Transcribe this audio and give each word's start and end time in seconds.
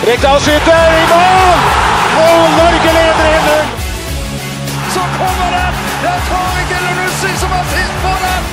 Rekdal 0.00 0.38
skyter 0.40 0.92
i 0.96 1.00
mål! 1.10 1.58
Og 2.20 2.44
Norge 2.56 2.92
leder 2.96 3.18
1-0! 3.36 3.66
Så 4.94 5.02
kommer 5.18 5.50
den! 5.52 5.74
Det 6.00 6.08
er 6.08 6.22
Tariq 6.28 6.70
Elunussi 6.78 7.32
som 7.42 7.50
har 7.52 7.66
sist 7.72 7.98
på 8.04 8.12
den! 8.22 8.46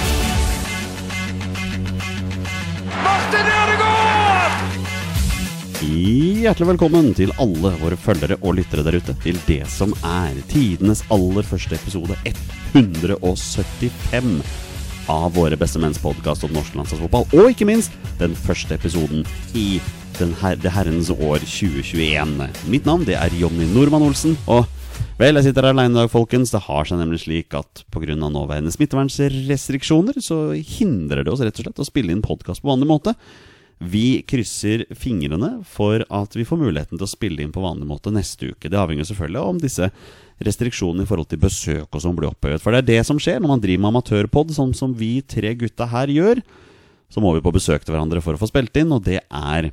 Martin 3.06 3.48
Ødegaard! 3.54 4.58
Hjertelig 5.88 6.68
velkommen 6.74 7.08
til 7.16 7.32
alle 7.40 7.72
våre 7.80 7.96
følgere 7.96 8.36
og 8.42 8.58
lyttere 8.60 8.84
der 8.84 9.00
ute 9.00 9.16
til 9.24 9.40
det 9.48 9.64
som 9.72 9.96
er 10.04 10.36
tidenes 10.52 11.06
aller 11.16 11.48
første 11.48 11.80
episode 11.80 12.18
175 12.76 14.36
av 15.08 15.32
Våre 15.40 15.56
beste 15.56 15.80
menns 15.80 16.04
podkast 16.04 16.44
om 16.44 16.52
norsk 16.52 16.76
landslagsfotball. 16.76 17.24
Og 17.40 17.56
ikke 17.56 17.70
minst 17.72 17.96
den 18.20 18.36
første 18.36 18.76
episoden 18.76 19.24
i 19.56 19.80
her, 20.18 20.56
det 20.58 20.72
herrens 20.74 21.10
år 21.14 21.44
2021. 21.46 22.32
Mitt 22.72 22.88
navn 22.88 23.04
det 23.06 23.18
er 23.20 23.34
Jonny 23.38 23.68
Normann 23.70 24.06
Olsen. 24.08 24.34
Og 24.50 24.66
vel, 25.20 25.38
jeg 25.38 25.50
sitter 25.50 25.68
her 25.68 25.76
aleine 25.76 25.94
i 25.94 26.00
dag, 26.00 26.10
folkens. 26.10 26.50
Det 26.54 26.64
har 26.66 26.88
seg 26.90 26.98
nemlig 26.98 27.22
slik 27.22 27.54
at 27.58 27.84
pga. 27.94 28.16
nåværende 28.18 28.74
smittevernrestriksjoner 28.74 30.18
så 30.24 30.40
hindrer 30.58 31.24
det 31.24 31.34
oss 31.34 31.44
rett 31.46 31.60
og 31.60 31.68
slett 31.68 31.84
å 31.84 31.88
spille 31.88 32.16
inn 32.16 32.26
podkast 32.26 32.64
på 32.64 32.72
vanlig 32.72 32.90
måte. 32.90 33.14
Vi 33.78 34.24
krysser 34.26 34.88
fingrene 34.98 35.60
for 35.70 36.02
at 36.10 36.34
vi 36.34 36.46
får 36.50 36.64
muligheten 36.64 36.98
til 36.98 37.06
å 37.06 37.12
spille 37.12 37.46
inn 37.46 37.54
på 37.54 37.62
vanlig 37.62 37.86
måte 37.86 38.10
neste 38.10 38.50
uke. 38.50 38.72
Det 38.74 38.80
avhenger 38.82 39.06
selvfølgelig 39.06 39.44
av 39.44 39.52
om 39.54 39.60
disse 39.62 39.92
restriksjonene 40.42 41.06
i 41.06 41.10
forhold 41.10 41.30
til 41.30 41.46
besøk 41.46 41.88
og 41.92 42.02
sånn 42.02 42.18
blir 42.18 42.32
opphøyet. 42.32 42.64
For 42.64 42.74
det 42.74 42.82
er 42.82 42.90
det 42.90 43.04
som 43.06 43.22
skjer 43.22 43.38
når 43.38 43.54
man 43.54 43.62
driver 43.62 43.86
med 43.86 43.94
amatørpod, 43.94 44.56
sånn 44.58 44.74
som 44.78 44.98
vi 44.98 45.20
tre 45.22 45.54
gutta 45.62 45.92
her 45.94 46.10
gjør. 46.10 46.42
Så 47.14 47.22
må 47.22 47.38
vi 47.38 47.44
på 47.46 47.54
besøk 47.54 47.86
til 47.86 47.94
hverandre 47.94 48.24
for 48.26 48.34
å 48.34 48.42
få 48.42 48.50
spilt 48.50 48.82
inn, 48.82 48.92
og 48.98 49.06
det 49.06 49.22
er 49.22 49.70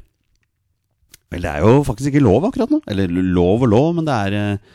Vel, 1.35 1.45
det 1.45 1.51
er 1.51 1.67
jo 1.67 1.85
faktisk 1.87 2.13
ikke 2.13 2.25
lov 2.25 2.47
akkurat 2.49 2.73
nå. 2.73 2.81
Eller 2.91 3.11
lov 3.11 3.67
og 3.67 3.71
lov, 3.73 3.93
men 3.99 4.07
det 4.07 4.15
er 4.29 4.39
eh, 4.39 4.75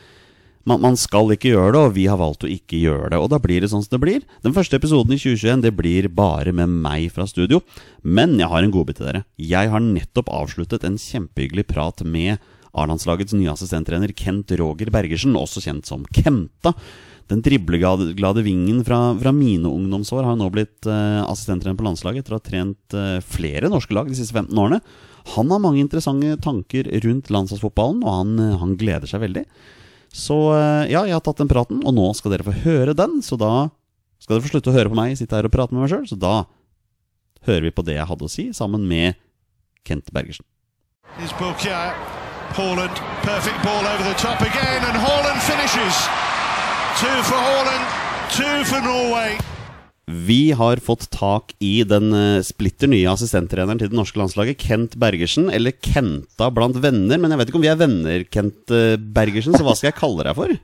man, 0.68 0.96
skal 1.00 1.32
ikke 1.32 1.54
gjøre 1.54 1.72
det, 1.74 1.80
og 1.80 1.94
vi 1.96 2.06
har 2.10 2.20
valgt 2.20 2.44
å 2.44 2.50
ikke 2.50 2.78
gjøre 2.82 3.10
det. 3.14 3.20
Og 3.20 3.30
da 3.32 3.40
blir 3.42 3.64
det 3.64 3.70
sånn 3.72 3.82
som 3.84 3.96
det 3.96 4.02
blir. 4.04 4.24
Den 4.44 4.54
første 4.56 4.76
episoden 4.76 5.16
i 5.16 5.20
2021 5.20 5.64
det 5.64 5.74
blir 5.76 6.10
bare 6.12 6.52
med 6.54 6.72
meg 6.84 7.08
fra 7.14 7.26
studio. 7.28 7.62
Men 8.04 8.36
jeg 8.38 8.50
har 8.52 8.64
en 8.64 8.74
godbit 8.74 9.00
til 9.00 9.08
dere. 9.08 9.24
Jeg 9.40 9.72
har 9.72 9.84
nettopp 9.84 10.30
avsluttet 10.36 10.84
en 10.86 11.00
kjempehyggelig 11.00 11.66
prat 11.72 12.04
med 12.04 12.40
A-landslagets 12.70 13.34
nye 13.34 13.50
assistenttrener 13.50 14.12
Kent 14.14 14.52
Roger 14.60 14.92
Bergersen, 14.94 15.34
også 15.34 15.62
kjent 15.64 15.88
som 15.88 16.04
Kenta. 16.14 16.76
Den 17.30 17.42
dribleglade 17.46 18.42
vingen 18.46 18.82
fra, 18.86 18.98
fra 19.18 19.32
mine 19.34 19.70
ungdomsår 19.70 20.26
har 20.26 20.38
nå 20.38 20.48
blitt 20.54 20.86
uh, 20.86 21.22
assistenttrener 21.26 21.78
på 21.78 21.86
landslaget 21.86 22.24
etter 22.24 22.34
å 22.34 22.38
ha 22.38 22.46
trent 22.46 22.96
uh, 22.98 23.18
flere 23.22 23.70
norske 23.70 23.94
lag 23.94 24.10
de 24.10 24.18
siste 24.18 24.34
15 24.34 24.54
årene. 24.58 24.80
Han 25.34 25.50
har 25.52 25.62
mange 25.62 25.82
interessante 25.82 26.36
tanker 26.44 26.88
rundt 27.04 27.30
landslagsfotballen, 27.32 28.00
og 28.04 28.16
han, 28.16 28.32
uh, 28.40 28.58
han 28.62 28.76
gleder 28.80 29.10
seg 29.10 29.24
veldig. 29.24 29.44
Så 30.10 30.34
ja, 30.90 31.04
jeg 31.06 31.14
har 31.14 31.20
tatt 31.22 31.38
den 31.38 31.46
praten, 31.46 31.84
og 31.86 31.94
nå 31.94 32.08
skal 32.18 32.32
dere 32.34 32.42
få 32.42 32.50
høre 32.64 32.96
den. 32.98 33.20
Så 33.22 33.36
da 33.38 33.68
skal 34.18 34.36
dere 34.36 34.42
få 34.48 34.50
slutte 34.50 34.72
å 34.72 34.74
høre 34.74 34.90
på 34.90 34.98
meg 34.98 35.14
sitte 35.14 35.38
her 35.38 35.46
og 35.46 35.54
prate 35.54 35.70
med 35.70 35.84
meg 35.84 35.92
sjøl. 35.92 36.08
Så 36.10 36.18
da 36.18 36.48
hører 37.46 37.68
vi 37.68 37.74
på 37.76 37.84
det 37.86 37.94
jeg 37.94 38.08
hadde 38.10 38.26
å 38.26 38.32
si, 38.32 38.48
sammen 38.56 38.88
med 38.90 39.20
Kent 39.86 40.10
Bergersen. 40.10 40.42
Haaland, 42.50 42.90
perfect 43.22 43.62
ball 43.62 43.86
over 43.86 44.02
the 44.02 44.14
top 44.18 44.40
again, 44.40 44.82
and 44.82 44.96
Haaland 44.98 45.40
finishes. 45.40 45.96
Two 46.98 47.22
for 47.22 47.38
Haaland, 47.38 47.86
two 48.34 48.64
for 48.64 48.80
Norway. 48.82 49.59
Vi 50.10 50.52
har 50.56 50.80
fått 50.82 51.06
tak 51.14 51.54
i 51.62 51.82
den 51.86 52.10
uh, 52.14 52.42
splitter 52.46 52.90
nye 52.90 53.10
assistenttreneren 53.12 53.78
til 53.80 53.92
det 53.92 53.98
norske 53.98 54.18
landslaget, 54.20 54.58
Kent 54.60 54.96
Bergersen. 55.00 55.50
Eller 55.54 55.76
Kenta 55.76 56.50
blant 56.54 56.78
venner, 56.82 57.20
men 57.20 57.30
jeg 57.30 57.40
vet 57.40 57.52
ikke 57.52 57.60
om 57.60 57.64
vi 57.66 57.72
er 57.72 57.80
venner, 57.80 58.26
Kent 58.32 58.74
uh, 58.74 58.98
Bergersen, 58.98 59.56
så 59.56 59.66
hva 59.66 59.76
skal 59.78 59.90
jeg 59.90 60.00
kalle 60.00 60.26
deg 60.26 60.36
for? 60.38 60.54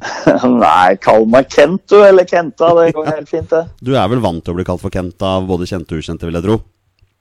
Nei, 0.64 0.96
kall 1.04 1.26
meg 1.28 1.50
Kent, 1.52 1.84
du, 1.92 2.00
eller 2.00 2.28
Kenta. 2.28 2.72
Det 2.80 2.90
går 2.96 3.10
helt 3.14 3.30
fint, 3.30 3.52
det. 3.52 3.64
Du 3.84 3.94
er 3.94 4.10
vel 4.12 4.24
vant 4.24 4.44
til 4.44 4.54
å 4.54 4.60
bli 4.60 4.66
kalt 4.68 4.82
for 4.82 4.94
Kenta 4.94 5.36
av 5.38 5.48
både 5.50 5.68
kjente 5.68 5.96
og 5.96 6.04
ukjente, 6.04 6.28
vil 6.28 6.40
jeg 6.40 6.48
tro? 6.48 6.60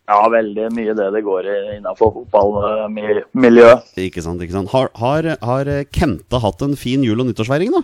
Ja, 0.10 0.24
veldig 0.34 0.72
mye 0.74 0.96
det 0.98 1.12
det 1.14 1.22
går 1.22 1.46
i 1.46 1.58
innenfor 1.76 2.16
fotballmiljøet. 2.16 3.92
Ikke 4.02 4.24
sant, 4.26 4.42
ikke 4.42 4.56
sant. 4.56 4.72
Har, 4.74 4.90
har, 4.98 5.36
har 5.46 5.70
Kenta 5.94 6.42
hatt 6.42 6.66
en 6.66 6.74
fin 6.80 7.04
jul- 7.06 7.22
og 7.22 7.30
nyttårsfeiring, 7.30 7.76
da? 7.76 7.84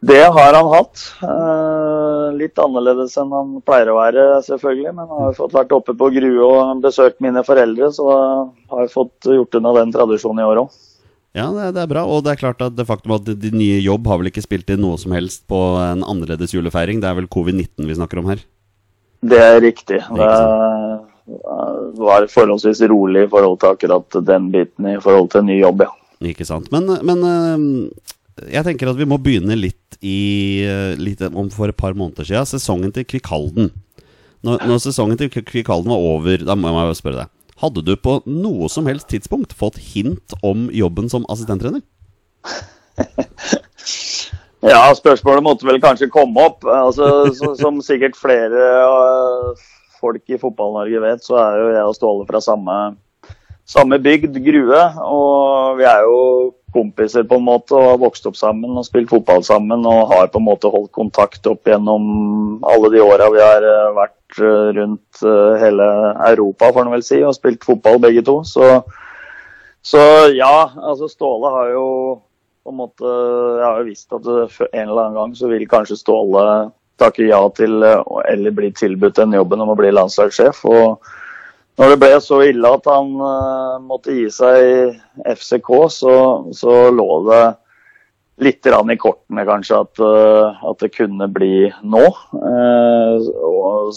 Det 0.00 0.22
har 0.32 0.56
han 0.56 0.68
hatt. 0.72 1.02
Eh, 2.30 2.36
litt 2.36 2.58
annerledes 2.58 3.16
enn 3.20 3.32
han 3.34 3.56
pleier 3.66 3.90
å 3.92 3.98
være, 3.98 4.26
selvfølgelig. 4.46 4.94
Men 4.96 5.10
har 5.10 5.34
fått 5.38 5.56
vært 5.56 5.74
oppe 5.76 5.96
på 5.98 6.10
Grue 6.14 6.46
og 6.46 6.84
besøkt 6.84 7.20
mine 7.24 7.42
foreldre, 7.46 7.90
så 7.94 8.06
har 8.70 8.86
jeg 8.86 8.94
fått 8.94 9.30
gjort 9.30 9.58
unna 9.58 9.74
den 9.80 9.92
tradisjonen 9.96 10.42
i 10.42 10.48
år 10.48 10.62
òg. 10.64 10.78
Ja, 11.36 11.46
det, 11.54 11.68
det, 11.76 11.84
er 11.84 11.90
bra. 11.92 12.06
Og 12.10 12.24
det 12.26 12.32
er 12.32 12.40
klart 12.40 12.62
at 12.64 12.74
det 12.74 12.88
faktum 12.88 13.14
at 13.14 13.28
de 13.28 13.52
nye 13.54 13.78
jobb 13.84 14.08
har 14.10 14.18
vel 14.18 14.32
ikke 14.32 14.42
spilt 14.42 14.70
inn 14.72 14.82
noe 14.82 14.98
som 14.98 15.14
helst 15.14 15.44
på 15.50 15.60
en 15.78 16.02
annerledes 16.02 16.54
julefeiring. 16.56 17.02
Det 17.02 17.10
er 17.10 17.20
vel 17.20 17.30
covid-19 17.30 17.86
vi 17.86 17.98
snakker 17.98 18.22
om 18.22 18.32
her? 18.32 18.42
Det 19.20 19.38
er 19.38 19.60
riktig. 19.62 20.00
Det 20.10 20.30
var 22.00 22.26
forholdsvis 22.32 22.80
rolig 22.90 23.28
i 23.28 23.30
forhold 23.30 23.60
til 23.60 23.76
akkurat 23.76 24.16
den 24.26 24.48
biten 24.50 24.88
i 24.90 24.98
forhold 25.02 25.30
til 25.30 25.46
ny 25.46 25.60
jobb, 25.60 25.84
ja. 25.86 25.92
Ikke 26.32 26.44
sant. 26.44 26.66
Men, 26.74 26.90
men 27.06 27.22
jeg 28.48 28.64
tenker 28.66 28.90
at 28.90 28.98
vi 28.98 29.08
må 29.08 29.18
begynne 29.20 29.58
litt 29.58 29.98
i 30.00 30.64
litt 30.96 31.20
om 31.28 31.50
for 31.52 31.68
et 31.68 31.76
par 31.76 31.92
måneder 31.92 32.24
siden. 32.24 32.48
Sesongen 32.48 32.94
til 32.94 33.04
Kvikalden. 33.04 33.68
Når, 34.46 34.62
når 34.64 34.80
sesongen 34.80 35.18
til 35.20 35.28
Kvikalden 35.28 35.92
var 35.92 36.00
over, 36.00 36.40
da 36.46 36.56
må 36.56 36.72
jeg 36.72 37.00
spørre 37.02 37.24
deg. 37.24 37.32
Hadde 37.60 37.82
du 37.84 37.92
på 38.00 38.20
noe 38.24 38.70
som 38.72 38.86
helst 38.88 39.10
tidspunkt 39.12 39.52
fått 39.52 39.76
hint 39.90 40.32
om 40.40 40.70
jobben 40.72 41.10
som 41.12 41.26
assistenttrener? 41.28 41.82
ja, 44.70 44.80
spørsmålet 44.96 45.44
måtte 45.44 45.68
vel 45.68 45.80
kanskje 45.82 46.08
komme 46.12 46.40
opp. 46.40 46.64
Altså, 46.64 47.28
så, 47.36 47.52
som 47.60 47.82
sikkert 47.84 48.16
flere 48.16 48.64
uh, 48.88 49.52
folk 50.00 50.24
i 50.32 50.40
Fotball-Norge 50.40 51.04
vet, 51.04 51.26
så 51.26 51.36
er 51.42 51.60
jo 51.60 51.68
jeg 51.74 51.90
og 51.90 51.98
Ståle 51.98 52.24
fra 52.30 52.40
samme, 52.44 52.78
samme 53.68 54.00
bygd, 54.00 54.40
Grue. 54.46 54.82
Og 55.04 55.76
vi 55.82 55.84
er 55.90 56.08
jo 56.08 56.16
kompiser 56.72 57.26
på 57.28 57.38
en 57.38 57.46
måte 57.46 57.74
og 57.76 57.86
har 57.86 58.00
vokst 58.02 58.26
opp 58.28 58.38
sammen 58.38 58.78
og 58.78 58.86
spilt 58.86 59.10
fotball 59.10 59.44
sammen. 59.46 59.84
Og 59.88 60.10
har 60.12 60.30
på 60.32 60.40
en 60.40 60.46
måte 60.46 60.70
holdt 60.72 60.92
kontakt 60.96 61.46
opp 61.50 61.68
gjennom 61.68 62.64
alle 62.66 62.92
de 62.94 63.02
åra 63.04 63.28
vi 63.34 63.42
har 63.42 63.66
uh, 63.66 63.92
vært 63.96 64.40
rundt 64.76 65.22
uh, 65.26 65.58
hele 65.58 65.86
Europa, 66.30 66.70
får 66.70 66.86
en 66.86 66.94
vel 66.94 67.04
si, 67.04 67.20
og 67.26 67.34
spilt 67.34 67.64
fotball 67.66 67.98
begge 68.02 68.22
to. 68.26 68.40
Så, 68.46 68.68
så 69.82 70.02
ja, 70.36 70.70
altså 70.76 71.10
Ståle 71.10 71.54
har 71.56 71.72
jo 71.74 71.86
på 72.60 72.74
en 72.74 72.76
måte 72.76 73.08
Jeg 73.08 73.64
har 73.64 73.78
jo 73.80 73.86
visst 73.88 74.12
at 74.12 74.26
en 74.28 74.84
eller 74.84 75.06
annen 75.06 75.16
gang 75.16 75.32
så 75.34 75.48
vil 75.48 75.64
kanskje 75.68 75.96
Ståle 75.98 76.44
takke 77.00 77.24
ja 77.24 77.40
til 77.56 77.80
eller 77.80 78.52
bli 78.52 78.68
tilbudt 78.76 79.16
den 79.16 79.32
jobben 79.32 79.62
om 79.64 79.72
å 79.72 79.78
bli 79.78 79.88
landslagssjef. 79.94 80.60
og 80.68 81.00
når 81.80 81.94
det 81.94 82.00
ble 82.02 82.16
så 82.20 82.42
ille 82.44 82.70
at 82.76 82.88
han 82.90 83.14
uh, 83.16 83.80
måtte 83.80 84.12
gi 84.12 84.26
seg 84.32 84.56
i 84.60 85.32
FCK, 85.32 85.70
så, 85.88 86.14
så 86.52 86.74
lå 86.92 87.08
det 87.30 87.44
litt 88.44 88.68
i 88.68 88.96
kortene 89.00 89.46
kanskje 89.48 89.78
at, 89.86 90.02
uh, 90.04 90.60
at, 90.60 90.76
det 90.82 90.90
kunne 90.92 91.28
bli 91.32 91.70
nå. 91.80 92.02
Uh, 92.36 93.16
og 93.48 93.96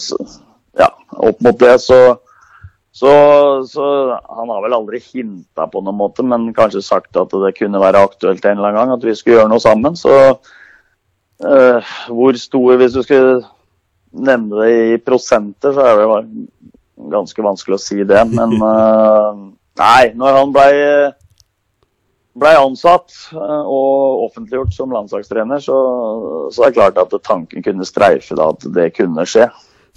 ja, 0.80 0.88
opp 1.28 1.44
mot 1.44 1.60
det 1.60 1.74
så, 1.84 2.00
så, 2.88 3.12
så 3.68 3.84
Han 4.32 4.52
har 4.52 4.64
vel 4.64 4.76
aldri 4.78 5.02
hinta 5.04 5.68
på 5.68 5.84
noen 5.84 6.00
måte, 6.00 6.24
men 6.24 6.54
kanskje 6.56 6.84
sagt 6.84 7.20
at 7.20 7.36
det 7.44 7.52
kunne 7.60 7.84
være 7.84 8.00
aktuelt 8.08 8.48
en 8.48 8.62
eller 8.62 8.72
annen 8.72 8.80
gang 8.80 8.96
at 8.96 9.04
vi 9.04 9.16
skulle 9.18 9.42
gjøre 9.42 9.52
noe 9.52 9.64
sammen. 9.64 9.98
Så 10.00 10.14
hvor 12.14 12.36
stor 12.38 12.78
Hvis 12.78 12.94
du 12.94 13.02
skulle 13.02 13.42
nevne 14.14 14.62
det 14.62 14.74
i 14.94 15.00
prosenter, 15.02 15.74
så 15.74 15.82
er 15.84 15.98
det 15.98 16.06
ganske 16.96 17.44
vanskelig 17.44 17.78
å 17.78 17.82
si 17.82 18.00
det. 18.06 18.22
Men 18.30 18.56
nei, 19.82 20.02
når 20.14 20.40
han 20.40 20.54
blei 20.54 20.72
ble 22.34 22.50
ansatt 22.58 23.14
og 23.34 24.24
offentliggjort 24.26 24.74
som 24.74 24.92
landslagstrener, 24.94 25.62
så, 25.62 25.76
så 26.50 26.64
er 26.64 26.72
det 26.72 26.78
klart 26.80 26.98
at 26.98 27.14
tanken 27.26 27.62
kunne 27.62 27.86
streife 27.86 28.34
da, 28.38 28.48
at 28.50 28.66
det 28.74 28.88
kunne 28.96 29.26
skje. 29.28 29.46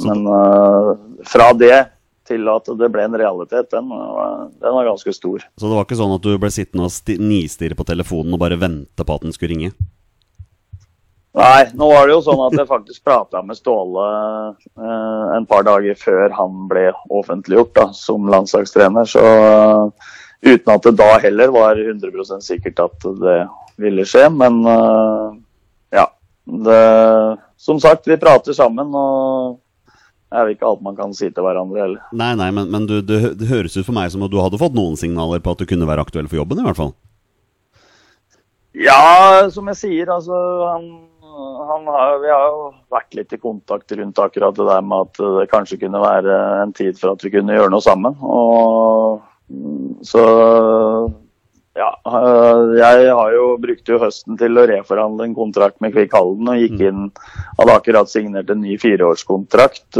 Men 0.05 0.27
uh, 0.29 0.93
fra 1.25 1.49
det 1.57 1.87
til 2.27 2.49
at 2.51 2.67
det 2.77 2.89
ble 2.91 3.05
en 3.07 3.17
realitet, 3.17 3.69
den, 3.71 3.87
den 3.87 4.75
var 4.75 4.89
ganske 4.89 5.13
stor. 5.15 5.45
Så 5.57 5.65
det 5.65 5.77
var 5.77 5.87
ikke 5.87 5.99
sånn 5.99 6.15
at 6.17 6.25
du 6.25 6.33
ble 6.37 6.51
sittende 6.53 6.89
og 6.89 6.93
sti- 6.93 7.17
nistirre 7.21 7.77
på 7.79 7.87
telefonen 7.87 8.35
og 8.35 8.41
bare 8.41 8.59
vente 8.59 9.05
på 9.07 9.15
at 9.15 9.23
den 9.23 9.33
skulle 9.35 9.55
ringe? 9.55 9.71
Nei, 11.37 11.67
nå 11.77 11.87
var 11.91 12.07
det 12.07 12.15
jo 12.15 12.21
sånn 12.25 12.39
at 12.47 12.55
jeg 12.57 12.69
faktisk 12.69 13.03
prata 13.05 13.43
med 13.45 13.59
Ståle 13.59 14.05
eh, 14.57 15.25
en 15.35 15.45
par 15.45 15.67
dager 15.67 15.97
før 15.99 16.33
han 16.33 16.63
ble 16.71 16.87
offentliggjort 17.13 17.75
da, 17.77 17.85
som 17.93 18.25
landslagstrener. 18.31 19.05
Så 19.05 19.21
uh, 19.21 20.15
uten 20.41 20.73
at 20.73 20.87
det 20.87 20.95
da 20.97 21.11
heller 21.21 21.53
var 21.53 21.77
100% 21.77 22.41
sikkert 22.41 22.81
at 22.87 23.07
det 23.21 23.37
ville 23.77 24.07
skje. 24.09 24.25
Men 24.33 24.63
uh, 24.65 25.37
ja. 25.93 26.07
Det, 26.47 26.81
som 27.61 27.79
sagt, 27.83 28.09
vi 28.09 28.17
prater 28.17 28.57
sammen, 28.57 28.89
og 28.95 29.59
det 30.27 30.39
er 30.39 30.47
jo 30.47 30.57
ikke 30.57 30.69
alt 30.71 30.85
man 30.89 30.97
kan 30.97 31.13
si 31.15 31.29
til 31.29 31.45
hverandre 31.45 31.83
heller. 31.83 32.05
Nei, 32.17 32.33
nei, 32.39 32.49
men, 32.55 32.71
men 32.73 32.89
du, 32.89 32.97
det, 33.05 33.35
det 33.37 33.51
høres 33.51 33.77
ut 33.77 33.85
for 33.85 33.95
meg 33.95 34.09
som 34.09 34.25
at 34.25 34.33
du 34.33 34.39
hadde 34.41 34.57
fått 34.61 34.75
noen 34.77 34.97
signaler 34.97 35.43
på 35.43 35.53
at 35.53 35.61
du 35.61 35.69
kunne 35.69 35.85
være 35.85 36.07
aktuell 36.07 36.31
for 36.31 36.41
jobben, 36.41 36.63
i 36.63 36.65
hvert 36.65 36.81
fall. 36.81 36.95
Ja, 38.77 39.49
som 39.49 39.69
jeg 39.71 39.79
sier, 39.79 40.09
altså 40.13 40.37
han, 40.69 40.83
han 41.16 41.16
har, 41.37 42.17
Vi 42.23 42.31
har 42.31 42.47
jo 42.51 42.63
vært 42.93 43.17
litt 43.17 43.35
i 43.35 43.39
kontakt 43.41 43.91
rundt 43.91 44.19
akkurat 44.23 44.57
det 44.57 44.67
der 44.67 44.81
med 44.85 45.07
at 45.07 45.21
det 45.39 45.47
kanskje 45.51 45.79
kunne 45.85 46.01
være 46.01 46.41
en 46.63 46.73
tid 46.75 46.99
for 46.99 47.13
at 47.13 47.23
vi 47.23 47.33
kunne 47.33 47.55
gjøre 47.57 47.73
noe 47.73 47.83
sammen. 47.85 48.17
Og 48.21 49.21
mm, 49.51 50.03
så 50.07 50.25
ja, 51.77 51.91
jeg 52.73 53.11
har 53.13 53.35
jo 53.35 53.51
brukte 53.61 53.93
jo 53.93 53.99
høsten 54.01 54.37
til 54.39 54.57
å 54.57 54.65
reforhandle 54.69 55.27
en 55.27 55.35
kontrakt 55.37 55.77
med 55.83 55.93
Kvikk 55.93 56.15
Halden 56.17 56.49
og 56.49 56.57
gikk 56.57 56.81
inn 56.89 57.03
Hadde 57.59 57.75
akkurat 57.75 58.09
signert 58.09 58.49
en 58.49 58.63
ny 58.63 58.79
fireårskontrakt. 58.81 59.99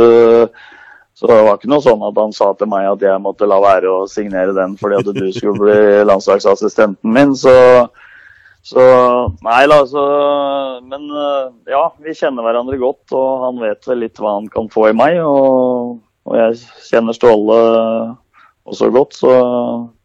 Så 1.17 1.29
det 1.29 1.37
var 1.45 1.57
ikke 1.57 1.69
noe 1.69 1.81
sånn 1.81 2.03
at 2.05 2.17
han 2.17 2.33
sa 2.35 2.51
til 2.57 2.69
meg 2.69 2.85
at 2.91 3.05
jeg 3.05 3.21
måtte 3.21 3.47
la 3.49 3.57
være 3.61 3.89
å 3.89 4.09
signere 4.09 4.53
den 4.57 4.75
fordi 4.77 4.99
at 4.99 5.07
du 5.17 5.29
skulle 5.33 5.57
bli 5.57 6.03
landslagsassistenten 6.05 7.13
min. 7.13 7.33
Så, 7.37 7.53
så 8.67 8.83
nei 9.45 9.61
da, 9.71 9.77
så 9.87 10.03
Men 10.83 11.05
øh, 11.07 11.51
ja, 11.71 11.85
vi 12.03 12.15
kjenner 12.17 12.43
hverandre 12.43 12.79
godt, 12.81 13.05
og 13.15 13.45
han 13.45 13.61
vet 13.63 13.87
vel 13.87 14.03
litt 14.03 14.19
hva 14.19 14.37
han 14.37 14.49
kan 14.51 14.67
få 14.73 14.89
i 14.91 14.97
meg. 14.97 15.19
Og, 15.23 15.99
og 16.27 16.39
jeg 16.39 16.57
kjenner 16.89 17.15
Ståle 17.15 17.59
også 18.67 18.89
godt, 18.91 19.15
så 19.15 19.31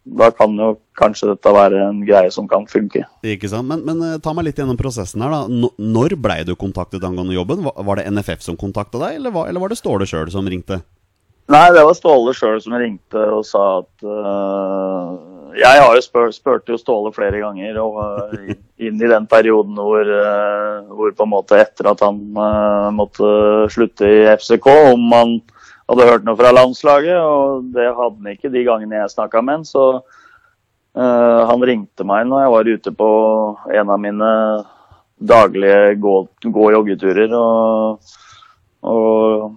da 0.03 0.31
kan 0.35 0.55
jo 0.59 0.73
kanskje 0.99 1.31
dette 1.31 1.51
være 1.55 1.79
en 1.89 2.01
greie 2.07 2.31
som 2.35 2.49
kan 2.51 2.65
funke. 2.71 3.05
Ikke 3.27 3.51
sant? 3.51 3.69
Men, 3.71 3.85
men 3.87 4.03
eh, 4.07 4.19
ta 4.23 4.35
meg 4.35 4.49
litt 4.49 4.59
gjennom 4.59 4.79
prosessen 4.79 5.23
her, 5.23 5.35
da. 5.35 5.69
Når 5.79 6.17
blei 6.23 6.41
du 6.47 6.55
kontaktet 6.59 7.05
angående 7.07 7.37
jobben? 7.37 7.63
Var, 7.67 8.01
det 8.01 8.11
NFF 8.11 8.43
som 8.47 8.59
kontakta 8.59 8.99
deg, 9.03 9.21
eller 9.21 9.35
var, 9.35 9.51
eller 9.51 9.63
var 9.63 9.73
det 9.73 9.79
Ståle 9.79 10.09
sjøl 10.09 10.31
som 10.35 10.49
ringte? 10.49 10.83
Nei, 11.53 11.67
det 11.75 11.85
var 11.87 11.95
Ståle 11.99 12.35
sjøl 12.37 12.59
som 12.63 12.75
ringte 12.79 13.23
og 13.39 13.47
sa 13.47 13.65
at 13.83 14.07
øh, 14.07 15.42
Jeg 15.59 15.83
har 15.83 15.97
jo 15.97 16.03
spør, 16.05 16.61
jo 16.69 16.79
Ståle 16.81 17.13
flere 17.15 17.41
ganger, 17.43 17.79
og 17.83 17.99
øh, 18.33 18.55
inn 18.87 19.01
i 19.01 19.11
den 19.11 19.27
perioden 19.31 19.77
hvor, 19.77 20.07
øh, 20.07 20.89
hvor 20.89 21.13
på 21.17 21.27
en 21.27 21.33
måte 21.33 21.59
etter 21.61 21.91
at 21.91 22.05
han 22.05 22.21
øh, 22.33 22.89
måtte 22.97 23.33
slutte 23.73 24.09
i 24.09 24.25
FCK, 24.37 24.69
om 24.95 25.13
han 25.13 25.35
hadde 25.91 26.09
hørt 26.09 26.27
noe 26.27 26.39
fra 26.39 26.53
landslaget, 26.55 27.19
og 27.21 27.71
det 27.75 27.89
hadde 27.91 28.19
han 28.19 28.37
ikke 28.37 28.53
de 28.53 28.65
gangene 28.69 29.01
jeg 29.01 29.15
snakka 29.15 29.43
med 29.45 29.61
han. 29.61 29.67
Så 29.69 29.87
uh, 30.01 31.41
han 31.51 31.67
ringte 31.69 32.07
meg 32.09 32.29
når 32.29 32.45
jeg 32.45 32.55
var 32.55 32.71
ute 32.77 32.95
på 32.97 33.09
en 33.75 33.93
av 33.93 34.01
mine 34.01 34.31
daglige 35.33 35.99
gå- 36.01 36.53
gå-joggeturer. 36.55 37.35
og, 37.37 38.15
og 38.83 39.53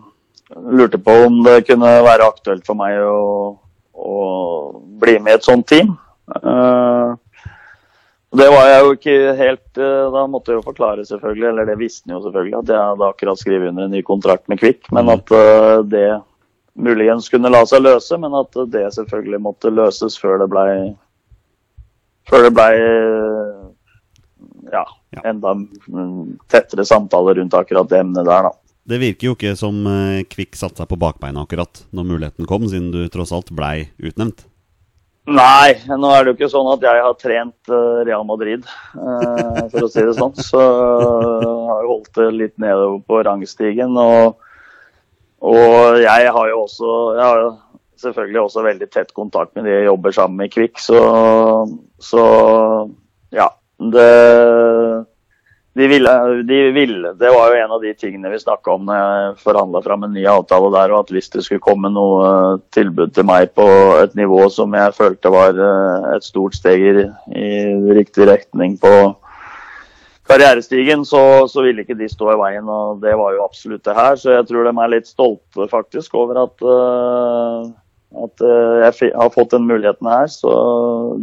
lurte 0.55 0.97
på 1.01 1.13
om 1.25 1.39
det 1.45 1.65
kunne 1.67 1.91
være 2.05 2.27
aktuelt 2.27 2.65
for 2.67 2.77
meg 2.77 2.99
å, 3.01 3.55
å 4.05 4.81
bli 5.01 5.17
med 5.19 5.35
i 5.35 5.39
et 5.39 5.47
sånt 5.47 5.67
team. 5.69 5.95
Uh, 6.41 7.15
det 8.35 8.47
var 8.51 8.67
jeg 8.67 8.79
jo 8.83 8.93
ikke 8.95 9.17
helt 9.37 9.79
eh, 9.79 10.07
Da 10.11 10.23
måtte 10.27 10.51
jeg 10.51 10.59
jo 10.59 10.65
forklare, 10.65 11.05
selvfølgelig, 11.07 11.45
eller 11.51 11.67
det 11.69 11.77
visste 11.79 12.09
han 12.09 12.17
jo 12.17 12.25
selvfølgelig, 12.25 12.57
at 12.59 12.71
jeg 12.73 12.89
hadde 12.89 13.07
akkurat 13.07 13.39
skrevet 13.41 13.71
under 13.71 13.87
en 13.87 13.93
ny 13.95 14.01
kontrakt 14.05 14.49
med 14.51 14.59
Kvikk. 14.59 14.89
Men 14.95 15.11
at 15.13 15.31
eh, 15.35 15.77
det 15.91 16.07
muligens 16.75 17.29
kunne 17.31 17.51
la 17.53 17.61
seg 17.69 17.85
løse, 17.85 18.17
men 18.19 18.35
at 18.35 18.59
det 18.73 18.83
selvfølgelig 18.97 19.41
måtte 19.45 19.71
løses 19.71 20.17
før 20.19 20.41
det 20.43 20.49
blei 20.51 20.69
Før 22.25 22.47
det 22.47 22.53
blei 22.57 22.73
ja, 24.73 24.83
enda 25.23 25.53
mm, 25.53 26.39
tettere 26.49 26.85
samtaler 26.89 27.37
rundt 27.37 27.53
akkurat 27.53 27.89
det 27.89 27.99
emnet 28.01 28.25
der, 28.25 28.49
da. 28.49 28.64
Det 28.85 28.99
virker 29.01 29.31
jo 29.31 29.33
ikke 29.33 29.55
som 29.57 29.79
eh, 29.89 30.25
Kvikk 30.29 30.57
satte 30.59 30.83
seg 30.83 30.89
på 30.91 30.99
bakbeina 31.01 31.41
akkurat 31.41 31.81
når 31.95 32.05
muligheten 32.05 32.49
kom, 32.49 32.67
siden 32.69 32.91
du 32.93 33.01
tross 33.09 33.33
alt 33.33 33.49
blei 33.55 33.87
utnevnt. 33.97 34.45
Nei, 35.25 35.73
nå 35.89 36.11
er 36.13 36.21
det 36.21 36.29
jo 36.29 36.35
ikke 36.35 36.51
sånn 36.53 36.67
at 36.69 36.83
jeg 36.85 37.01
har 37.01 37.15
trent 37.17 37.71
eh, 37.73 38.01
Real 38.05 38.25
Madrid, 38.29 38.67
eh, 38.93 39.61
for 39.71 39.87
å 39.87 39.89
si 39.89 40.03
det 40.05 40.13
sånn. 40.19 40.35
Så 40.37 40.61
jeg 40.61 41.69
har 41.71 41.81
jo 41.81 41.95
holdt 41.95 42.11
det 42.19 42.27
litt 42.35 42.53
nedover 42.61 43.01
på 43.09 43.23
rangstigen. 43.25 43.97
Og, 43.97 44.37
og 45.41 45.97
jeg 46.03 46.29
har 46.37 46.51
jo 46.51 46.61
også 46.67 46.91
Jeg 47.17 47.25
har 47.25 47.43
selvfølgelig 48.05 48.41
også 48.43 48.67
veldig 48.67 48.89
tett 48.93 49.13
kontakt 49.17 49.55
med 49.57 49.65
de 49.65 49.73
jeg 49.73 49.89
jobber 49.89 50.13
sammen 50.13 50.37
med 50.43 50.51
i 50.51 50.53
Kvikk, 50.59 50.77
så, 50.83 51.01
så 51.97 52.25
ja. 53.33 53.49
Det 53.75 54.09
de 55.75 55.87
ville, 55.91 56.11
de 56.47 56.59
ville, 56.71 57.13
Det 57.13 57.29
var 57.29 57.51
jo 57.51 57.63
en 57.63 57.71
av 57.75 57.81
de 57.83 57.91
tingene 57.99 58.29
vi 58.31 58.39
snakka 58.39 58.77
om 58.77 58.85
når 58.87 58.95
jeg 58.95 59.33
forhandla 59.43 59.81
fram 59.83 60.05
en 60.07 60.13
ny 60.15 60.23
avtale 60.31 60.69
der, 60.71 60.93
og 60.95 61.03
at 61.03 61.11
hvis 61.11 61.27
det 61.33 61.43
skulle 61.43 61.63
komme 61.63 61.91
noe 61.91 62.29
eh, 62.29 62.61
tilbud 62.77 63.11
til 63.15 63.27
meg 63.27 63.51
på 63.59 63.65
et 63.99 64.15
nivå 64.15 64.45
som 64.55 64.71
jeg 64.71 64.95
følte 64.95 65.33
var 65.35 65.59
eh, 65.59 66.07
et 66.15 66.23
stort 66.23 66.55
steg 66.55 66.79
i, 66.79 66.93
i 67.35 67.51
riktig 67.97 68.29
retning 68.31 68.77
på 68.79 68.93
karrierestigen, 70.25 71.03
så, 71.05 71.21
så 71.51 71.65
ville 71.65 71.83
ikke 71.83 71.97
de 71.99 72.07
stå 72.09 72.31
i 72.31 72.39
veien, 72.39 72.71
og 72.71 73.03
det 73.03 73.13
var 73.19 73.35
jo 73.35 73.43
absolutt 73.43 73.83
det 73.85 73.97
her. 73.99 74.15
Så 74.15 74.31
jeg 74.31 74.47
tror 74.47 74.65
de 74.65 74.73
er 74.79 74.93
litt 74.95 75.11
stolte 75.11 75.67
faktisk 75.75 76.15
over 76.23 76.45
at, 76.45 76.65
eh, 76.71 77.67
at 78.23 78.43
eh, 78.45 78.85
jeg 78.85 79.11
har 79.17 79.31
fått 79.33 79.53
den 79.55 79.67
muligheten 79.67 80.07
her. 80.09 80.29
Så 80.31 80.51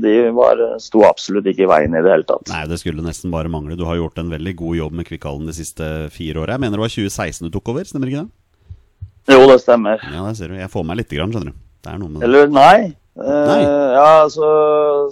de 0.03 0.15
var, 0.37 0.61
sto 0.83 1.05
absolutt 1.09 1.49
ikke 1.51 1.67
i 1.67 1.71
veien 1.71 1.97
i 1.97 2.03
det 2.05 2.13
hele 2.13 2.29
tatt. 2.29 2.51
Nei, 2.53 2.65
det 2.71 2.81
skulle 2.83 3.05
nesten 3.05 3.33
bare 3.35 3.53
mangle. 3.53 3.79
Du 3.79 3.87
har 3.89 4.01
gjort 4.01 4.21
en 4.23 4.33
veldig 4.33 4.55
god 4.61 4.79
jobb 4.81 4.97
med 5.01 5.09
Kvikkhallen 5.09 5.49
de 5.49 5.57
siste 5.57 5.91
fire 6.15 6.45
åra. 6.45 6.57
Jeg 6.57 6.65
mener 6.65 6.79
det 6.79 6.87
var 6.87 6.95
2016 6.95 7.49
du 7.49 7.53
tok 7.55 7.73
over, 7.75 7.89
stemmer 7.89 8.13
ikke 8.13 8.25
det? 8.25 8.31
Jo, 9.31 9.45
det 9.51 9.61
stemmer. 9.63 10.03
Ja, 10.03 10.27
det 10.27 10.37
ser 10.41 10.51
du. 10.51 10.59
Jeg 10.59 10.73
får 10.73 10.89
meg 10.89 10.99
lite 10.99 11.19
grann, 11.19 11.33
skjønner 11.35 11.55
du. 11.55 11.63
Det 11.83 11.93
er 11.93 12.03
noe 12.03 12.11
med 12.11 12.21
det. 12.21 12.29
Eller 12.29 12.53
nei. 12.53 12.77
nei. 13.19 13.63
Uh, 13.63 13.83
Ja, 13.93 14.11
altså 14.25 14.49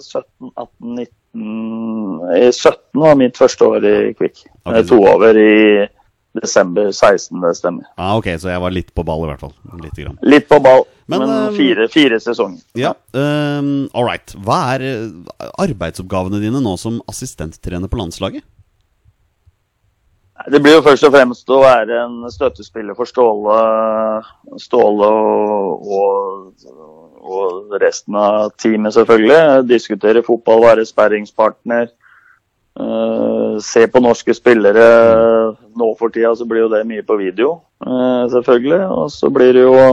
17, 0.01 0.51
18, 0.57 0.95
19 1.35 2.35
I 2.35 2.51
17 2.51 3.01
var 3.03 3.17
mitt 3.19 3.39
første 3.39 3.67
år 3.67 3.87
i 3.87 3.95
Kvikk. 4.17 4.43
Okay, 4.65 4.85
tok 4.89 5.05
over 5.13 5.37
i 5.39 5.53
desember 6.37 6.91
16, 6.91 7.41
det 7.41 7.55
stemmer. 7.57 7.87
Ah, 7.97 8.15
ok, 8.17 8.29
så 8.39 8.51
jeg 8.51 8.63
var 8.63 8.73
litt 8.73 8.93
på 8.95 9.03
ball 9.07 9.25
i 9.25 9.29
hvert 9.31 9.43
fall. 9.43 9.53
Litt, 9.81 9.97
grann. 9.97 10.17
Litt 10.23 10.47
på 10.49 10.59
ball, 10.63 10.85
Men, 11.05 11.25
men, 11.25 11.33
eh, 11.35 11.57
fire, 11.57 11.87
fire 11.91 12.19
sesonger. 12.23 12.63
Ja, 12.79 12.93
um, 13.11 13.89
all 13.93 14.07
right. 14.07 14.33
Hva 14.39 14.61
er 14.75 14.87
eh, 14.87 15.45
arbeidsoppgavene 15.59 16.41
dine 16.43 16.63
nå 16.63 16.77
som 16.79 17.01
assistenttrener 17.11 17.91
på 17.91 17.99
landslaget? 17.99 18.45
Det 20.49 20.61
blir 20.63 20.79
jo 20.79 20.85
først 20.85 21.05
og 21.05 21.13
fremst 21.13 21.51
å 21.53 21.59
være 21.61 21.97
en 22.01 22.21
støttespiller 22.33 22.95
for 22.97 23.05
Ståle, 23.05 23.57
Ståle 24.57 25.09
og, 25.11 25.91
og, 25.99 26.71
og 27.21 27.75
resten 27.83 28.17
av 28.17 28.55
teamet, 28.57 28.95
selvfølgelig. 28.95 29.67
Diskutere 29.69 30.23
fotball, 30.25 30.63
være 30.65 30.87
sperringspartner. 30.89 31.91
Eh, 32.79 33.59
se 33.63 33.87
på 33.87 34.01
norske 34.03 34.33
spillere. 34.35 34.85
Nå 35.75 35.89
for 35.99 36.13
tida 36.13 36.33
så 36.35 36.47
blir 36.47 36.65
jo 36.65 36.71
det 36.71 36.85
mye 36.87 37.03
på 37.05 37.17
video, 37.19 37.61
uh, 37.85 38.27
selvfølgelig. 38.31 38.81
Og 38.91 39.11
så 39.13 39.29
blir 39.33 39.53
det 39.55 39.65
jo 39.65 39.75
å 39.75 39.89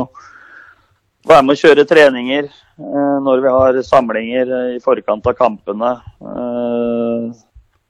være 1.28 1.44
med 1.44 1.56
å 1.56 1.60
kjøre 1.60 1.88
treninger 1.88 2.48
uh, 2.48 3.18
når 3.24 3.44
vi 3.44 3.52
har 3.56 3.82
samlinger 3.86 4.54
eh, 4.60 4.70
i 4.76 4.80
forkant 4.84 5.26
av 5.26 5.36
kampene. 5.38 5.92
Eh, 6.22 7.28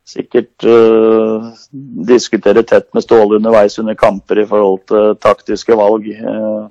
sikkert 0.09 0.65
diskutere 2.09 2.63
tett 2.65 2.87
med 2.97 3.05
Ståle 3.05 3.37
underveis 3.37 3.75
under 3.79 3.93
kamper 3.99 4.41
i 4.41 4.47
forhold 4.49 4.87
til 4.89 5.19
taktiske 5.21 5.77
valg. 5.77 6.07
Eh, 6.09 6.63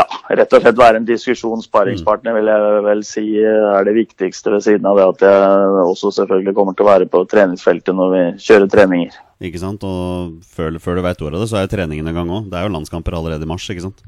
ja, 0.00 0.20
rett 0.40 0.54
og 0.56 0.64
slett 0.64 0.78
være 0.80 1.00
en 1.00 1.08
diskusjonssparringspartner 1.08 2.36
vil 2.38 2.50
jeg 2.50 2.84
vel 2.86 3.02
si 3.06 3.24
er 3.40 3.86
det 3.86 3.96
viktigste, 3.96 4.52
ved 4.54 4.64
siden 4.66 4.88
av 4.88 4.98
det 4.98 5.08
at 5.14 5.26
jeg 5.28 5.82
også 5.84 6.12
selvfølgelig 6.20 6.56
kommer 6.56 6.76
til 6.76 6.86
å 6.86 6.90
være 6.90 7.10
på 7.10 7.24
treningsfeltet 7.30 7.96
når 7.96 8.14
vi 8.14 8.22
kjører 8.46 8.70
treninger. 8.72 9.18
Ikke 9.40 9.60
sant? 9.62 9.84
Og 9.86 10.40
før, 10.44 10.76
før 10.82 10.98
du 10.98 11.04
veit 11.06 11.22
ordet 11.24 11.38
av 11.38 11.44
det, 11.44 11.50
så 11.52 11.60
er 11.60 11.66
jo 11.66 11.74
treningen 11.76 12.10
en 12.10 12.18
gang 12.20 12.32
òg. 12.36 12.50
Det 12.50 12.58
er 12.58 12.66
jo 12.66 12.74
landskamper 12.76 13.16
allerede 13.16 13.46
i 13.46 13.50
mars, 13.50 13.68
ikke 13.72 13.86
sant? 13.88 14.02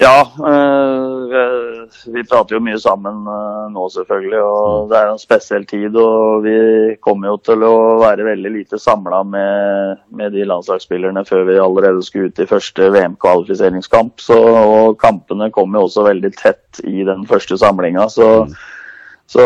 Ja, 0.00 0.28
øh, 0.44 1.34
vi 2.06 2.22
prater 2.26 2.56
jo 2.56 2.62
mye 2.64 2.78
sammen 2.80 3.26
øh, 3.30 3.66
nå 3.74 3.86
selvfølgelig, 3.92 4.42
og 4.42 4.90
det 4.90 4.98
er 4.98 5.10
en 5.12 5.20
spesiell 5.20 5.66
tid. 5.68 5.96
Og 6.00 6.44
vi 6.44 6.56
kommer 7.04 7.32
jo 7.32 7.40
til 7.48 7.64
å 7.66 7.74
være 8.02 8.26
veldig 8.28 8.52
lite 8.54 8.80
samla 8.82 9.22
med, 9.26 10.02
med, 10.10 10.34
de 10.36 10.46
landslagsspillerne 10.48 11.24
før 11.28 11.46
vi 11.48 11.58
allerede 11.62 12.04
skal 12.06 12.30
ut 12.30 12.42
i 12.42 12.48
første 12.50 12.90
VM-kvalifiseringskamp. 12.94 14.24
Og 14.36 14.96
kampene 15.02 15.50
kommer 15.54 15.80
jo 15.80 15.90
også 15.90 16.06
veldig 16.08 16.32
tett 16.38 16.82
i 16.84 17.06
den 17.06 17.26
første 17.28 17.58
samlinga. 17.60 18.08
Så, 18.12 18.30
så 19.26 19.42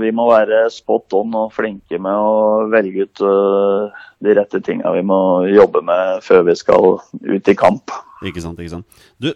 vi 0.00 0.10
må 0.12 0.26
være 0.28 0.66
spot 0.72 1.14
on 1.16 1.36
og 1.38 1.54
flinke 1.56 1.96
med 2.02 2.12
å 2.12 2.66
velge 2.72 3.06
ut 3.06 3.22
øh, 3.24 4.02
de 4.24 4.34
rette 4.36 4.60
tinga 4.64 4.92
vi 4.92 5.04
må 5.06 5.20
jobbe 5.48 5.80
med 5.86 6.20
før 6.26 6.44
vi 6.50 6.56
skal 6.58 6.98
ut 7.00 7.48
i 7.48 7.56
kamp. 7.56 7.94
Ikke 8.26 8.42
sant, 8.42 8.58
ikke 8.60 8.74
sant. 8.74 9.02
Du, 9.22 9.30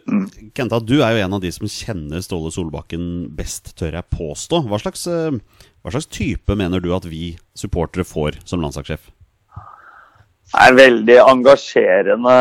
Kenta, 0.56 0.80
du 0.82 0.98
er 1.00 1.14
jo 1.14 1.24
en 1.24 1.38
av 1.38 1.42
de 1.42 1.52
som 1.54 1.70
kjenner 1.70 2.20
Ståle 2.24 2.50
Solbakken 2.52 3.30
best, 3.36 3.72
tør 3.78 3.96
jeg 3.96 4.10
påstå. 4.12 4.64
Hva 4.68 4.80
slags, 4.82 5.06
eh, 5.08 5.38
hva 5.80 5.94
slags 5.94 6.10
type 6.10 6.56
mener 6.58 6.82
du 6.82 6.90
at 6.96 7.06
vi 7.08 7.36
supportere 7.56 8.04
får 8.04 8.42
som 8.44 8.60
landslagssjef? 8.64 9.08
Er 10.52 10.76
veldig 10.76 11.16
engasjerende 11.22 12.36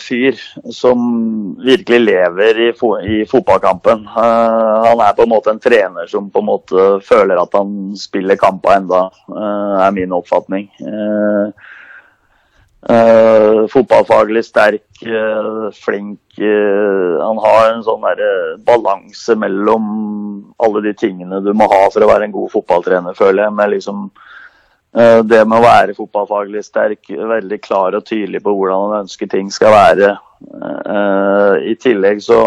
fyr 0.00 0.38
som 0.72 0.98
virkelig 1.60 2.00
lever 2.00 2.60
i, 2.68 2.72
fo 2.72 2.94
i 3.00 3.26
fotballkampen. 3.28 4.06
Uh, 4.08 4.84
han 4.88 5.02
er 5.04 5.14
på 5.16 5.26
en 5.26 5.32
måte 5.34 5.52
en 5.52 5.60
trener 5.60 6.08
som 6.10 6.30
på 6.32 6.40
en 6.40 6.48
måte 6.48 6.86
føler 7.04 7.40
at 7.40 7.54
han 7.56 7.94
spiller 8.00 8.40
kampa 8.40 8.78
enda, 8.78 9.06
uh, 9.28 9.84
er 9.84 9.94
min 9.96 10.14
oppfatning. 10.16 10.70
Uh, 10.84 11.52
fotballfaglig 13.72 14.42
sterk, 14.44 14.84
flink. 15.80 16.20
Han 16.36 17.38
har 17.40 17.70
en 17.70 17.84
sånn 17.86 18.04
balanse 18.66 19.36
mellom 19.40 19.86
alle 20.60 20.82
de 20.84 20.92
tingene 20.92 21.40
du 21.40 21.54
må 21.56 21.64
ha 21.72 21.86
for 21.88 22.04
å 22.04 22.10
være 22.10 22.28
en 22.28 22.34
god 22.34 22.52
fotballtrener, 22.52 23.16
føler 23.16 23.46
jeg. 23.46 23.56
Med 23.56 23.72
liksom 23.72 24.10
det 24.94 25.40
med 25.50 25.58
å 25.58 25.64
være 25.64 25.96
fotballfaglig 25.96 26.60
sterk, 26.62 27.08
veldig 27.10 27.56
klar 27.64 27.96
og 27.98 28.04
tydelig 28.06 28.40
på 28.44 28.52
hvordan 28.54 28.92
han 28.92 29.00
ønsker 29.04 29.26
ting 29.30 29.48
skal 29.50 29.74
være. 29.74 30.12
I 31.66 31.74
tillegg 31.82 32.22
så 32.22 32.38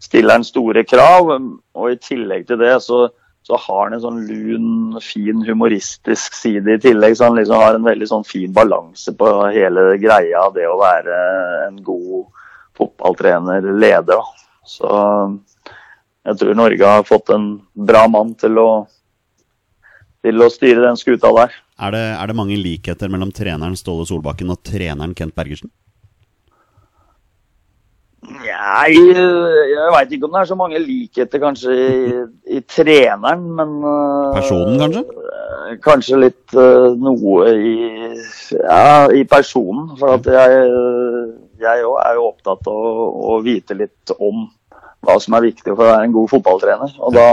stiller 0.00 0.38
han 0.38 0.46
store 0.46 0.86
krav, 0.88 1.34
og 1.36 1.90
i 1.90 1.98
tillegg 2.00 2.46
til 2.48 2.62
det 2.62 2.78
så 2.86 3.02
så 3.42 3.56
har 3.58 3.84
han 3.84 3.96
en 3.96 4.02
sånn 4.04 4.20
lun, 4.28 4.98
fin, 5.02 5.40
humoristisk 5.42 6.36
side 6.38 6.76
i 6.76 6.82
tillegg. 6.82 7.16
Så 7.18 7.26
han 7.26 7.38
liksom 7.40 7.58
har 7.58 7.74
en 7.74 7.88
veldig 7.88 8.08
sånn 8.08 8.26
fin 8.26 8.52
balanse 8.54 9.14
på 9.18 9.30
hele 9.50 9.96
greia 10.02 10.44
av 10.46 10.54
det 10.54 10.68
å 10.70 10.78
være 10.78 11.16
en 11.66 11.80
god 11.82 12.28
fotballtrener, 12.78 13.66
leder. 13.82 14.22
Så 14.62 14.92
jeg 16.22 16.38
tror 16.38 16.54
Norge 16.54 16.94
har 16.94 17.08
fått 17.08 17.34
en 17.34 17.48
bra 17.74 18.06
mann 18.10 18.36
til 18.38 18.62
å, 18.62 18.70
til 20.22 20.46
å 20.46 20.50
styre 20.52 20.86
den 20.86 21.00
skuta 21.00 21.34
der. 21.34 21.58
Er 21.82 21.94
det, 21.94 22.02
er 22.14 22.30
det 22.30 22.38
mange 22.38 22.58
likheter 22.60 23.10
mellom 23.10 23.32
treneren 23.34 23.74
Ståle 23.78 24.06
Solbakken 24.06 24.52
og 24.54 24.60
treneren 24.66 25.16
Kent 25.18 25.34
Bergersen? 25.34 25.72
Jeg, 28.22 28.94
jeg 28.94 29.88
veit 29.90 30.12
ikke 30.14 30.28
om 30.28 30.36
det 30.36 30.40
er 30.40 30.48
så 30.52 30.56
mange 30.58 30.78
likheter 30.78 31.40
kanskje 31.42 31.72
i, 31.74 32.20
i 32.54 32.60
treneren, 32.70 33.48
men 33.58 33.72
uh, 33.82 34.30
Personen, 34.36 34.78
kanskje? 34.78 35.02
Uh, 35.10 35.72
kanskje 35.82 36.20
litt 36.22 36.54
uh, 36.54 36.94
noe 36.94 37.50
i 37.50 37.74
Ja, 38.52 39.08
i 39.10 39.24
personen. 39.26 39.90
For 39.98 40.20
at 40.20 40.28
jeg 40.30 41.86
òg 41.88 41.98
er 42.04 42.18
jo 42.18 42.28
opptatt 42.28 42.70
av 42.70 42.78
å, 42.78 43.08
å, 43.32 43.40
vite 43.42 43.74
litt 43.78 44.14
om 44.18 44.46
hva 45.02 45.18
som 45.18 45.34
er 45.34 45.48
viktig 45.48 45.72
for 45.72 45.82
å 45.82 45.90
være 45.90 46.06
en 46.06 46.14
god 46.14 46.30
fotballtrener. 46.30 46.94
Og 47.02 47.16
da 47.16 47.26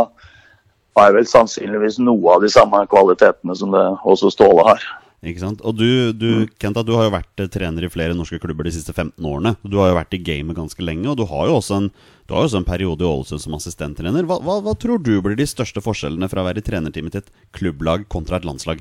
har 0.99 1.15
vel 1.15 1.27
sannsynligvis 1.27 1.99
noe 2.03 2.35
av 2.35 2.43
de 2.43 2.51
samme 2.51 2.81
kvalitetene 2.91 3.55
som 3.57 3.71
det 3.75 3.85
også 4.07 4.31
Ståle 4.35 4.67
har. 4.67 4.83
Ikke 5.19 5.41
sant? 5.41 5.59
Og 5.67 5.75
du, 5.75 6.13
du, 6.15 6.29
Kenta, 6.61 6.79
du 6.85 6.93
har 6.95 7.09
jo 7.09 7.15
vært 7.17 7.41
eh, 7.43 7.49
trener 7.51 7.83
i 7.83 7.91
flere 7.91 8.15
norske 8.15 8.39
klubber 8.39 8.67
de 8.67 8.71
siste 8.71 8.93
15 8.93 9.19
årene. 9.19 9.51
Du 9.67 9.75
har 9.81 9.89
jo 9.91 9.97
vært 9.97 10.15
i 10.15 10.21
gamet 10.23 10.55
ganske 10.55 10.83
lenge, 10.83 11.09
og 11.11 11.17
du 11.19 11.25
har 11.27 11.49
jo 11.49 11.57
også 11.57 11.75
en, 11.75 11.89
jo 12.29 12.37
også 12.39 12.61
en 12.61 12.67
periode 12.67 13.03
i 13.03 13.09
Ålesund 13.09 13.43
som 13.43 13.57
assistenttrener. 13.57 14.23
Hva, 14.29 14.39
hva, 14.45 14.61
hva, 14.63 14.75
tror 14.79 15.03
du 15.03 15.17
blir 15.25 15.35
de 15.35 15.47
største 15.49 15.83
forskjellene 15.83 16.31
fra 16.31 16.39
å 16.39 16.47
være 16.47 16.63
i 16.63 16.67
trenerteamet 16.69 17.17
til 17.17 17.25
et 17.25 17.33
klubblag 17.57 18.07
kontra 18.07 18.39
et 18.39 18.47
landslag? 18.47 18.79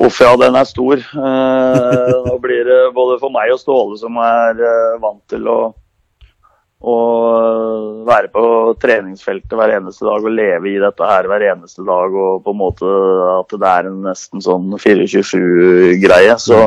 Uff, 0.00 0.22
ja, 0.24 0.32
den 0.40 0.56
er 0.56 0.66
stor. 0.66 0.96
Eh, 0.98 2.14
nå 2.24 2.38
blir 2.42 2.64
det 2.66 2.80
både 2.96 3.20
for 3.20 3.34
meg 3.34 3.52
og 3.52 3.60
Ståle, 3.60 4.00
som 4.00 4.16
er 4.24 4.64
eh, 4.64 4.96
vant 5.04 5.20
til 5.30 5.52
å 5.52 5.58
å 6.84 6.96
være 8.04 8.28
på 8.34 8.44
treningsfeltet 8.82 9.56
hver 9.56 9.72
eneste 9.78 10.04
dag 10.04 10.24
og 10.24 10.34
leve 10.36 10.68
i 10.68 10.80
dette 10.82 11.08
her 11.08 11.28
hver 11.30 11.46
eneste 11.52 11.84
dag. 11.86 12.12
Og 12.12 12.44
på 12.44 12.52
en 12.52 12.60
måte 12.60 12.90
at 13.38 13.56
det 13.56 13.70
er 13.70 13.88
en 13.88 14.02
nesten 14.04 14.44
sånn 14.44 14.74
24-7-greie. 14.76 16.36
Så, 16.42 16.60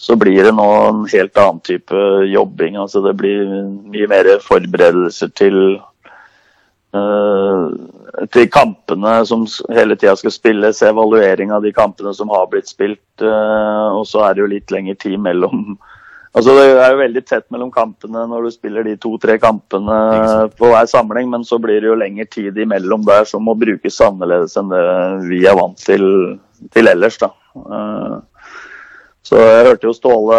så, 0.00 0.16
blir 0.20 0.40
det 0.46 0.54
nå 0.56 0.68
en 0.88 1.04
helt 1.12 1.36
annen 1.40 1.60
type 1.66 2.02
jobbing. 2.30 2.80
Altså 2.80 3.04
det 3.04 3.14
blir 3.20 3.44
mye 3.92 4.10
mer 4.10 4.32
forberedelser 4.46 5.32
til 5.36 5.60
uh, 6.96 7.68
til 8.32 8.48
kampene 8.50 9.20
som 9.28 9.44
hele 9.70 9.94
tida 9.96 10.16
skal 10.18 10.34
spilles, 10.34 10.82
evaluering 10.82 11.52
av 11.54 11.62
de 11.64 11.72
kampene 11.76 12.12
som 12.16 12.32
har 12.32 12.48
blitt 12.50 12.72
spilt. 12.72 13.04
Uh, 13.20 14.00
og 14.00 14.06
så 14.08 14.24
er 14.24 14.34
det 14.34 14.46
jo 14.46 14.52
litt 14.56 14.74
lengre 14.74 14.96
tid 15.04 15.20
mellom 15.20 15.76
Altså 16.30 16.54
Det 16.54 16.66
er 16.78 16.92
jo 16.92 17.00
veldig 17.00 17.22
tett 17.26 17.46
mellom 17.50 17.72
kampene 17.74 18.22
når 18.30 18.46
du 18.46 18.52
spiller 18.54 18.86
de 18.86 18.94
to-tre 19.02 19.34
kampene 19.42 19.96
på 20.54 20.70
hver 20.70 20.86
samling, 20.90 21.26
men 21.32 21.42
så 21.46 21.58
blir 21.58 21.82
det 21.82 21.90
jo 21.90 21.98
lengre 21.98 22.28
tid 22.30 22.58
imellom 22.62 23.02
der 23.06 23.26
som 23.26 23.42
må 23.48 23.56
brukes 23.58 23.98
annerledes 24.06 24.54
enn 24.60 24.70
det 24.70 24.84
vi 25.26 25.42
er 25.50 25.58
vant 25.58 25.80
til, 25.82 26.04
til 26.70 26.90
ellers. 26.92 27.18
da. 27.18 27.32
Eh, 27.58 28.18
så 29.30 29.36
jeg 29.36 29.66
hørte 29.66 29.86
jo 29.86 29.92
Ståle 29.94 30.38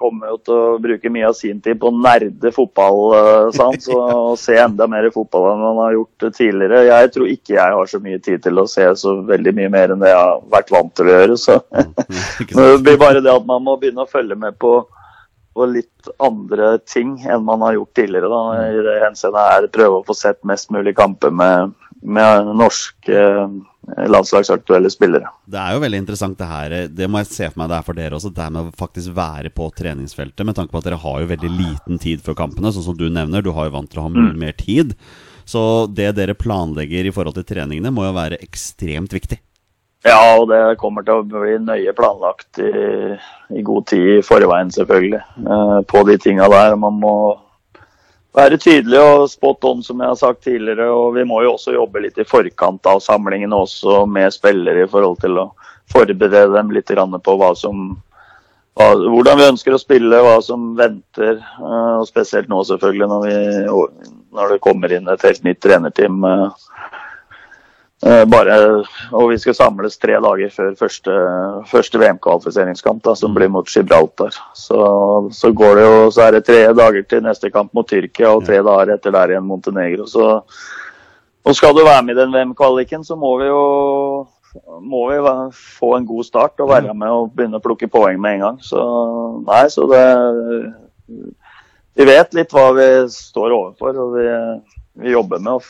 komme 0.00 0.32
ut 0.32 0.42
til 0.48 0.56
å 0.56 0.80
bruke 0.82 1.12
mye 1.12 1.28
av 1.28 1.36
sin 1.36 1.60
tid 1.64 1.78
på 1.80 1.88
å 1.88 1.94
nerde 1.94 2.50
fotball 2.52 2.98
eh, 3.14 3.60
og 3.94 4.34
se 4.44 4.56
enda 4.58 4.88
mer 4.90 5.06
fotball 5.14 5.52
enn 5.52 5.64
han 5.64 5.80
har 5.84 5.96
gjort 5.96 6.28
tidligere. 6.36 6.82
Jeg 6.88 7.12
tror 7.14 7.30
ikke 7.30 7.56
jeg 7.60 7.78
har 7.78 7.92
så 7.92 8.00
mye 8.04 8.20
tid 8.24 8.42
til 8.48 8.60
å 8.60 8.66
se 8.68 8.88
så 9.00 9.18
veldig 9.28 9.54
mye 9.60 9.72
mer 9.76 9.94
enn 9.94 10.02
det 10.02 10.10
jeg 10.12 10.20
har 10.24 10.44
vært 10.56 10.72
vant 10.74 10.92
til 10.96 11.08
å 11.08 11.18
gjøre. 11.18 11.38
Så 11.40 11.60
det 12.56 12.78
blir 12.84 13.00
bare 13.00 13.20
det 13.20 13.32
at 13.32 13.48
man 13.48 13.64
må 13.68 13.76
begynne 13.76 14.08
å 14.08 14.10
følge 14.10 14.40
med 14.40 14.56
på 14.60 14.80
på 15.58 15.66
litt 15.72 16.10
andre 16.22 16.76
ting 16.86 17.16
enn 17.26 17.46
man 17.46 17.64
har 17.66 17.74
gjort 17.78 17.96
tidligere. 17.98 18.30
Da. 18.30 18.42
I 18.70 18.84
det 18.86 19.00
henseende 19.02 19.46
er 19.56 19.72
prøve 19.74 20.00
å 20.00 20.06
få 20.06 20.16
sett 20.16 20.38
mest 20.46 20.70
mulig 20.74 20.94
kamper 20.98 21.34
med, 21.34 21.74
med 22.06 22.52
norske 22.58 23.18
eh, 23.18 23.56
landslagsaktuelle 24.06 24.90
spillere. 24.92 25.32
Det 25.50 25.58
er 25.58 25.74
jo 25.74 25.82
veldig 25.82 26.02
interessant 26.04 26.38
det 26.38 26.50
her. 26.50 26.76
Det 26.94 27.08
må 27.10 27.22
jeg 27.24 27.30
se 27.32 27.48
for 27.50 27.62
meg 27.62 27.72
det 27.72 27.78
er 27.78 27.88
for 27.88 27.98
dere 27.98 28.20
også. 28.20 28.32
Det 28.36 28.50
med 28.54 28.68
å 28.68 28.76
faktisk 28.78 29.16
være 29.16 29.52
på 29.54 29.70
treningsfeltet. 29.80 30.46
Med 30.46 30.58
tanke 30.58 30.74
på 30.74 30.82
at 30.82 30.90
dere 30.90 31.00
har 31.02 31.24
jo 31.24 31.32
veldig 31.32 31.54
liten 31.56 32.02
tid 32.02 32.22
før 32.24 32.38
kampene, 32.44 32.72
sånn 32.74 32.86
som 32.90 32.98
du 32.98 33.08
nevner. 33.08 33.42
Du 33.42 33.50
har 33.56 33.68
jo 33.68 33.76
vant 33.80 33.90
til 33.90 34.02
å 34.02 34.06
ha 34.06 34.14
mye 34.14 34.30
mm. 34.30 34.38
mer 34.44 34.54
tid. 34.60 34.94
Så 35.48 35.62
det 35.88 36.12
dere 36.18 36.36
planlegger 36.36 37.08
i 37.08 37.12
forhold 37.14 37.38
til 37.38 37.46
treningene, 37.48 37.92
må 37.94 38.04
jo 38.04 38.16
være 38.16 38.40
ekstremt 38.44 39.14
viktig. 39.16 39.40
Ja, 40.06 40.38
og 40.38 40.46
det 40.52 40.78
kommer 40.78 41.02
til 41.02 41.18
å 41.18 41.26
bli 41.26 41.56
nøye 41.58 41.92
planlagt 41.96 42.60
i, 42.62 42.70
i 43.50 43.64
god 43.66 43.88
tid 43.90 44.18
i 44.18 44.22
forveien, 44.22 44.70
selvfølgelig. 44.70 45.20
Eh, 45.42 45.78
på 45.90 46.02
de 46.06 46.16
tinga 46.22 46.46
der. 46.52 46.76
Man 46.78 47.00
må 47.02 47.14
være 48.38 48.60
tydelig 48.62 49.00
og 49.02 49.26
spot 49.32 49.66
on, 49.66 49.82
som 49.82 49.98
jeg 49.98 50.12
har 50.12 50.20
sagt 50.20 50.44
tidligere. 50.46 50.86
Og 50.94 51.16
vi 51.18 51.26
må 51.26 51.42
jo 51.42 51.56
også 51.56 51.74
jobbe 51.74 52.04
litt 52.06 52.20
i 52.20 52.28
forkant 52.28 52.86
av 52.86 53.02
samlingene 53.02 53.58
også 53.58 54.04
med 54.06 54.34
spillere 54.34 54.86
i 54.86 54.90
forhold 54.90 55.18
til 55.24 55.42
å 55.42 55.48
forberede 55.90 56.52
dem 56.54 56.70
litt 56.76 56.92
på 56.92 57.38
hva 57.40 57.54
som 57.56 57.96
hva, 58.78 58.92
hvordan 58.94 59.40
vi 59.40 59.48
ønsker 59.50 59.74
å 59.74 59.80
spille, 59.82 60.22
hva 60.22 60.38
som 60.44 60.70
venter. 60.78 61.42
Eh, 61.42 61.94
og 61.98 62.06
spesielt 62.06 62.50
nå, 62.50 62.62
selvfølgelig, 62.70 63.10
når, 63.10 63.26
vi, 63.26 64.08
når 64.38 64.54
det 64.54 64.62
kommer 64.62 64.94
inn 64.94 65.10
et 65.10 65.26
helt 65.26 65.42
nytt 65.46 65.62
trenerteam. 65.64 66.22
Eh, 66.22 66.66
bare, 68.00 68.56
og 69.10 69.30
vi 69.32 69.38
skal 69.42 69.56
samles 69.58 69.98
tre 69.98 70.20
dager 70.22 70.52
før 70.54 70.74
første, 70.78 71.14
første 71.66 71.98
VM-kvalifiseringskamp, 71.98 73.08
som 73.18 73.34
blir 73.34 73.50
mot 73.50 73.66
Gibraltar. 73.66 74.36
Så, 74.54 74.78
så, 75.34 75.50
går 75.50 75.80
det 75.80 75.86
jo, 75.86 75.96
så 76.14 76.28
er 76.28 76.36
det 76.36 76.44
tre 76.46 76.60
dager 76.78 77.02
til 77.10 77.24
neste 77.26 77.50
kamp 77.50 77.74
mot 77.74 77.88
Tyrkia 77.90 78.30
og 78.36 78.46
tre 78.46 78.60
dager 78.62 78.94
etter 78.94 79.14
der 79.16 79.34
igjen 79.34 79.48
Montenegro. 79.48 80.06
Så, 80.06 80.38
og 81.42 81.58
skal 81.58 81.74
du 81.74 81.82
være 81.82 82.04
med 82.06 82.14
i 82.14 82.20
den 82.20 82.34
VM-kvaliken, 82.34 83.02
så 83.04 83.18
må 83.18 83.34
vi 83.42 83.50
jo 83.50 83.62
må 84.80 85.02
vi 85.10 85.18
få 85.52 85.96
en 85.96 86.06
god 86.06 86.24
start 86.24 86.60
og 86.60 86.70
være 86.70 86.94
med 86.96 87.12
og 87.12 87.32
begynne 87.36 87.60
å 87.60 87.64
plukke 87.64 87.88
poeng 87.90 88.20
med 88.20 88.38
en 88.38 88.44
gang. 88.46 88.60
Så 88.64 88.80
nei, 89.46 89.64
så 89.72 89.86
det 89.90 90.04
Vi 91.98 92.06
vet 92.06 92.34
litt 92.36 92.52
hva 92.54 92.70
vi 92.76 92.88
står 93.10 93.52
overfor. 93.54 93.96
og 93.98 94.16
vi 94.16 94.26
vi 94.98 95.12
jobber 95.12 95.38
med, 95.38 95.66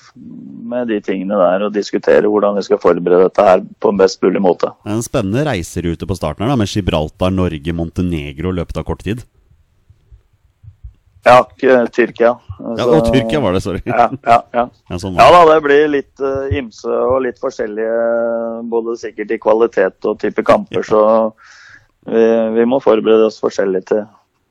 med, 0.71 0.89
de 0.89 1.01
tingene 1.05 1.37
der 1.37 1.67
og 1.67 1.75
diskuterer 1.75 2.29
hvordan 2.29 2.57
vi 2.57 2.65
skal 2.65 2.81
forberede 2.81 3.27
dette 3.29 3.45
her 3.45 3.65
på 3.81 3.93
en 3.93 4.01
best 4.01 4.23
mulig 4.25 4.41
måte. 4.43 4.71
En 4.89 5.05
spennende 5.05 5.45
reiserute 5.49 6.09
på 6.09 6.17
starten 6.17 6.47
her 6.47 6.55
da, 6.55 6.61
med 6.61 6.71
Gibraltar, 6.73 7.35
Norge, 7.35 7.75
Montenegro 7.77 8.55
i 8.55 8.59
løpet 8.61 8.81
av 8.81 8.89
kort 8.89 9.05
tid. 9.05 9.25
Ja, 11.29 11.43
Tyrkia. 11.93 12.39
Ja, 12.79 12.85
og 12.87 13.11
Tyrkia 13.11 13.41
var 13.45 13.53
det, 13.53 13.61
sorry. 13.61 13.83
Ja, 13.85 14.09
ja, 14.25 14.39
ja. 14.55 14.65
Ja, 14.91 14.99
sånn 15.03 15.19
ja 15.19 15.27
da, 15.35 15.43
det 15.51 15.59
blir 15.67 15.91
litt 15.93 16.23
uh, 16.25 16.49
ymse 16.57 16.89
og 16.89 17.21
litt 17.27 17.41
forskjellige, 17.43 17.97
både 18.73 18.97
sikkert 19.01 19.35
i 19.35 19.41
kvalitet 19.43 20.09
og 20.09 20.21
type 20.23 20.45
kamper, 20.47 20.87
så 20.87 21.03
vi, 22.09 22.23
vi 22.55 22.65
må 22.71 22.81
forberede 22.81 23.29
oss 23.29 23.37
forskjellig 23.43 23.85
til, 23.91 24.07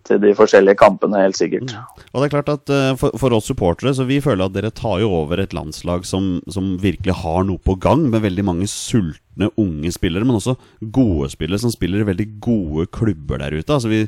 til 0.08 0.22
de 0.24 0.34
forskjellige 0.38 0.80
kampene, 0.80 1.22
helt 1.26 1.38
sikkert. 1.40 1.74
Og 2.12 2.22
det 2.22 2.28
er 2.28 2.34
klart 2.34 2.52
at 2.54 2.74
eh, 2.74 2.94
for, 3.00 3.16
for 3.20 3.36
oss 3.38 3.50
supportere 3.52 3.94
så 3.98 4.08
vi 4.08 4.22
føler 4.24 4.48
at 4.48 4.56
dere 4.56 4.74
tar 4.76 5.02
jo 5.04 5.12
over 5.20 5.42
et 5.44 5.56
landslag 5.56 6.08
som, 6.08 6.38
som 6.52 6.76
virkelig 6.82 7.20
har 7.24 7.46
noe 7.48 7.62
på 7.62 7.78
gang, 7.84 8.08
med 8.12 8.26
veldig 8.26 8.48
mange 8.48 8.70
sultne 8.72 9.52
unge 9.60 9.92
spillere, 9.94 10.28
men 10.28 10.40
også 10.40 10.58
gode 10.94 11.30
spillere 11.34 11.62
som 11.62 11.74
spiller 11.74 12.08
veldig 12.08 12.32
gode 12.44 12.88
klubber 12.94 13.44
der 13.44 13.60
ute. 13.60 13.70
Altså 13.74 13.92
vi, 13.92 14.06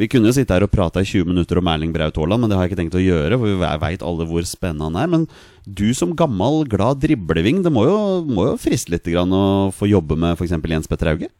vi 0.00 0.08
kunne 0.10 0.30
jo 0.30 0.34
sitte 0.34 0.56
her 0.56 0.66
og 0.66 0.72
prate 0.72 1.04
i 1.04 1.06
20 1.06 1.28
minutter 1.30 1.60
om 1.60 1.68
Erling 1.70 1.92
Braut 1.94 2.16
Haaland, 2.18 2.42
men 2.42 2.50
det 2.50 2.58
har 2.58 2.66
jeg 2.66 2.72
ikke 2.72 2.80
tenkt 2.82 2.98
å 2.98 3.04
gjøre, 3.04 3.38
for 3.38 3.52
vi 3.52 3.72
veit 3.84 4.02
alle 4.02 4.26
hvor 4.30 4.48
spennende 4.48 4.88
han 4.90 4.98
er. 4.98 5.12
Men 5.12 5.28
du 5.64 5.86
som 5.94 6.16
gammel, 6.18 6.64
glad 6.70 7.04
dribleving, 7.04 7.62
det 7.62 7.72
må 7.74 7.86
jo, 7.86 7.96
må 8.26 8.48
jo 8.50 8.58
friste 8.60 8.94
litt 8.94 9.06
å 9.14 9.70
få 9.74 9.90
jobbe 9.90 10.18
med 10.18 10.34
f.eks. 10.34 10.56
Jens 10.58 10.90
Petter 10.90 11.12
Hauge? 11.12 11.30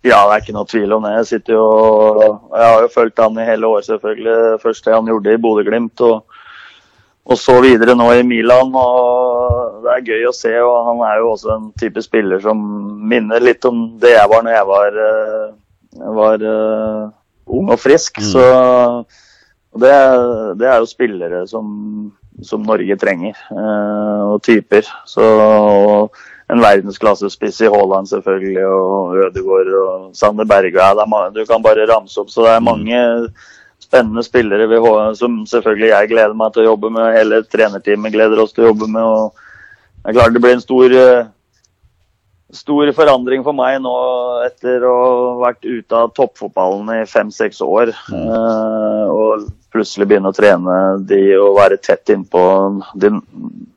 Ja, 0.00 0.22
det 0.24 0.32
er 0.32 0.42
ikke 0.44 0.56
noe 0.56 0.68
tvil 0.68 0.92
om 0.96 1.04
det. 1.04 1.12
Jeg 1.18 1.28
sitter 1.28 1.58
jo 1.58 1.64
Jeg 2.56 2.64
har 2.64 2.84
jo 2.84 2.92
fulgt 2.94 3.20
han 3.20 3.36
i 3.36 3.44
hele 3.44 3.68
år, 3.68 3.82
selvfølgelig. 3.84 4.60
Først 4.62 4.86
det 4.86 4.94
han 4.96 5.08
gjorde 5.10 5.34
i 5.34 5.40
Bodø-Glimt, 5.44 6.00
og, 6.00 6.38
og 7.28 7.38
så 7.38 7.58
videre 7.60 7.96
nå 7.98 8.06
i 8.16 8.24
Milan. 8.24 8.72
og 8.72 9.82
Det 9.84 9.92
er 9.92 10.06
gøy 10.08 10.28
å 10.30 10.36
se. 10.36 10.54
og 10.64 10.78
Han 10.88 11.04
er 11.04 11.20
jo 11.20 11.34
også 11.34 11.52
en 11.56 11.68
type 11.80 12.00
spiller 12.06 12.40
som 12.40 12.62
minner 13.12 13.44
litt 13.44 13.64
om 13.68 13.90
det 14.00 14.14
jeg 14.16 14.32
var 14.32 14.46
når 14.46 14.56
jeg 14.56 14.70
var, 14.72 14.98
eh, 15.04 16.08
var 16.16 16.48
eh, 16.54 17.04
ung 17.60 17.68
og 17.68 17.82
frisk. 17.84 18.22
Så 18.24 18.46
det, 19.84 19.94
det 20.56 20.66
er 20.66 20.80
jo 20.80 20.88
spillere 20.88 21.44
som, 21.50 22.10
som 22.40 22.64
Norge 22.64 22.96
trenger, 22.96 23.36
eh, 23.52 24.24
og 24.32 24.40
typer. 24.48 24.88
Så 25.04 25.28
en 26.50 26.62
verdensklassespiss 26.62 27.60
i 27.64 27.70
Haaland 27.70 28.10
selvfølgelig, 28.10 28.66
og 28.66 29.16
Ødegaard 29.24 29.72
og 29.80 30.10
Sander 30.16 30.48
Berge. 30.48 30.76
Ja, 30.76 31.28
du 31.34 31.44
kan 31.46 31.62
bare 31.62 31.86
ramse 31.90 32.20
opp. 32.20 32.30
Så 32.32 32.44
det 32.46 32.54
er 32.56 32.64
mange 32.64 33.00
spennende 33.80 34.22
spillere 34.22 34.80
H 34.80 35.14
som 35.18 35.40
selvfølgelig 35.48 35.90
jeg 35.90 36.10
gleder 36.12 36.34
meg 36.36 36.52
til 36.54 36.64
å 36.64 36.72
jobbe 36.72 36.90
med. 36.94 37.14
Hele 37.16 37.42
trenerteamet 37.50 38.14
gleder 38.14 38.42
oss 38.42 38.54
til 38.56 38.66
å 38.66 38.72
jobbe 38.72 38.90
med. 38.90 39.02
og 39.02 39.46
det 40.00 40.10
er 40.10 40.16
klart 40.16 40.34
det 40.34 40.40
blir 40.40 40.56
en 40.56 40.64
stor, 40.64 40.92
eh, 40.96 41.26
stor 42.56 42.90
forandring 42.96 43.44
for 43.46 43.56
meg 43.56 43.78
nå 43.84 43.94
etter 44.46 44.84
å 44.86 44.96
ha 44.98 45.32
vært 45.46 45.64
ute 45.66 45.96
av 45.96 46.12
toppfotballen 46.16 46.90
i 46.98 47.06
fem-seks 47.08 47.62
år. 47.64 47.92
Eh, 48.14 49.06
og 49.10 49.48
plutselig 49.70 50.08
begynne 50.10 50.32
å 50.32 50.34
trene 50.34 50.76
de 51.06 51.20
og 51.38 51.58
være 51.60 51.78
tett 51.82 52.10
innpå 52.10 52.40
de 52.98 53.12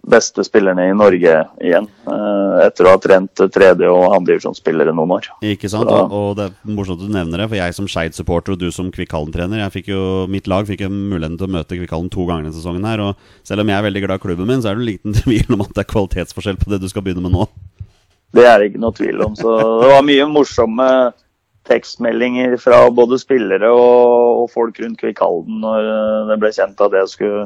beste 0.10 0.44
spillerne 0.46 0.88
i 0.90 0.96
Norge 0.98 1.36
igjen. 1.64 1.88
eh, 2.08 2.66
etter 2.66 2.86
å 2.86 2.94
ha 2.94 2.98
trent 3.02 3.44
tredje- 3.54 3.90
og 3.90 4.16
andredivisjonsspillere 4.18 4.94
noen 4.94 5.16
år. 5.18 5.30
Ikke 5.42 5.70
sant? 5.70 5.90
Ja. 5.90 6.04
Og, 6.06 6.36
det 6.38 6.50
er 6.50 6.76
morsomt 6.76 7.02
at 7.02 7.08
du 7.08 7.14
nevner 7.14 7.44
det, 7.44 7.50
for 7.50 7.60
jeg 7.60 7.78
som 7.78 7.88
Skeid-supporter 7.88 8.54
og 8.54 8.60
du 8.60 8.70
som 8.72 8.92
Kvikkhallen-trener 8.92 9.64
jeg 9.64 9.76
fikk 9.78 9.92
jo, 9.94 10.28
Mitt 10.28 10.48
lag 10.48 10.68
fikk 10.68 10.86
jo 10.86 10.90
muligheten 10.90 11.38
til 11.38 11.48
å 11.48 11.56
møte 11.56 11.78
Kvikkhallen 11.78 12.12
to 12.14 12.26
ganger 12.26 12.50
denne 12.50 12.58
sesongen. 12.58 12.86
her 12.86 13.00
Og 13.00 13.16
selv 13.44 13.62
om 13.62 13.68
jeg 13.70 13.78
er 13.78 13.88
veldig 13.88 14.04
glad 14.06 14.20
i 14.20 14.26
klubben 14.28 14.48
min, 14.48 14.62
så 14.62 14.72
er 14.72 14.76
det 14.76 14.90
liten 14.90 15.14
tvil 15.22 15.54
om 15.54 15.62
at 15.62 15.74
det 15.74 15.86
er 15.86 15.94
kvalitetsforskjell 15.94 16.60
på 16.62 16.74
det 16.74 16.82
du 16.82 16.90
skal 16.90 17.06
begynne 17.06 17.24
med 17.24 17.38
nå. 17.38 17.48
Det 18.34 18.46
er 18.50 18.60
det 18.60 18.72
ikke 18.72 18.82
noe 18.82 18.96
tvil 18.98 19.22
om. 19.26 19.36
Så 19.38 19.52
det 19.82 19.92
var 19.92 20.06
mye 20.06 20.30
morsomme 20.32 20.88
tekstmeldinger 21.70 22.58
fra 22.60 22.86
både 22.92 23.20
spillere 23.22 23.70
og, 23.72 24.42
og 24.44 24.50
folk 24.52 24.80
rundt 24.84 25.00
Kvikkhalden 25.00 25.62
når 25.64 25.86
eh, 25.88 26.24
det 26.32 26.40
ble 26.42 26.52
kjent 26.52 26.82
at 26.84 26.98
jeg 26.98 27.12
skulle, 27.14 27.46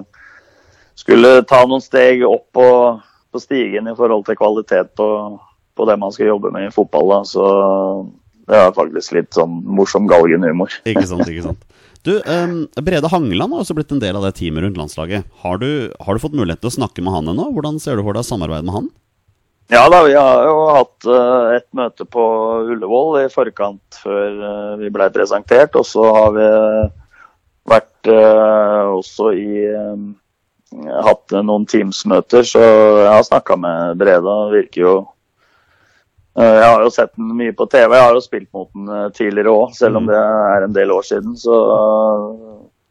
skulle 0.97 1.33
ta 1.49 1.61
noen 1.67 1.83
steg 1.83 2.23
opp 2.25 2.47
på, 2.57 2.69
på 3.29 3.43
stigen 3.43 3.91
i 3.91 3.97
forhold 3.97 4.25
til 4.25 4.39
kvalitet 4.39 4.95
på, 4.97 5.09
på 5.77 5.89
det 5.89 5.99
man 6.01 6.15
skal 6.15 6.31
jobbe 6.31 6.53
med 6.55 6.69
i 6.69 6.73
fotball. 6.73 7.13
Da. 7.13 7.21
Så 7.29 7.47
det 8.47 8.57
er 8.57 8.75
faktisk 8.75 9.17
litt 9.19 9.33
sånn 9.37 9.59
morsom 9.77 10.07
galgenhumor. 10.09 10.79
Ikke 10.87 11.05
sant, 11.09 11.27
ikke 11.27 11.49
sant. 11.51 11.67
Du, 12.07 12.13
um, 12.23 12.61
Brede 12.79 13.09
Hangeland 13.11 13.51
har 13.51 13.65
også 13.65 13.75
blitt 13.75 13.91
en 13.91 13.99
del 13.99 14.15
av 14.15 14.23
det 14.23 14.37
teamet 14.37 14.63
rundt 14.63 14.79
landslaget. 14.79 15.27
Har 15.43 15.59
du, 15.59 15.91
har 15.99 16.15
du 16.15 16.23
fått 16.23 16.37
mulighet 16.37 16.63
til 16.63 16.71
å 16.71 16.77
snakke 16.77 17.03
med 17.03 17.11
han 17.11 17.33
ennå? 17.33 17.49
Hvordan 17.51 17.81
ser 17.83 17.99
du 17.99 18.05
for 18.07 18.15
deg 18.15 18.23
samarbeid 18.23 18.63
med 18.63 18.77
han? 18.77 18.87
Ja 19.69 19.89
da, 19.89 20.03
vi 20.03 20.13
har 20.15 20.45
jo 20.47 20.59
hatt 20.71 21.07
eh, 21.11 21.55
et 21.57 21.65
møte 21.75 22.05
på 22.07 22.23
Ullevål 22.71 23.17
i 23.25 23.31
forkant 23.31 23.97
før 23.99 24.37
eh, 24.49 24.77
vi 24.79 24.91
ble 24.95 25.09
presentert. 25.11 25.75
Og 25.75 25.83
så 25.87 26.05
har 26.15 26.29
vi 26.37 26.45
vært 27.67 28.11
eh, 28.13 28.93
også 28.95 29.33
i 29.35 29.65
Hatt 30.67 31.31
noen 31.47 31.63
Teams-møter, 31.63 32.43
så 32.43 32.59
jeg 32.59 33.11
har 33.11 33.21
snakka 33.23 33.55
med 33.59 33.99
Breda. 33.99 34.33
Virker 34.51 34.81
jo 34.81 34.95
Jeg 36.37 36.65
har 36.67 36.83
jo 36.83 36.89
sett 36.91 37.13
den 37.15 37.31
mye 37.39 37.55
på 37.55 37.65
TV. 37.71 37.95
Jeg 37.95 38.03
har 38.03 38.15
jo 38.15 38.23
spilt 38.23 38.49
mot 38.53 38.67
den 38.75 39.13
tidligere 39.15 39.53
òg, 39.55 39.71
selv 39.75 39.99
om 40.01 40.09
det 40.11 40.19
er 40.19 40.65
en 40.65 40.75
del 40.75 40.91
år 40.91 41.07
siden. 41.07 41.37
Så, 41.39 41.55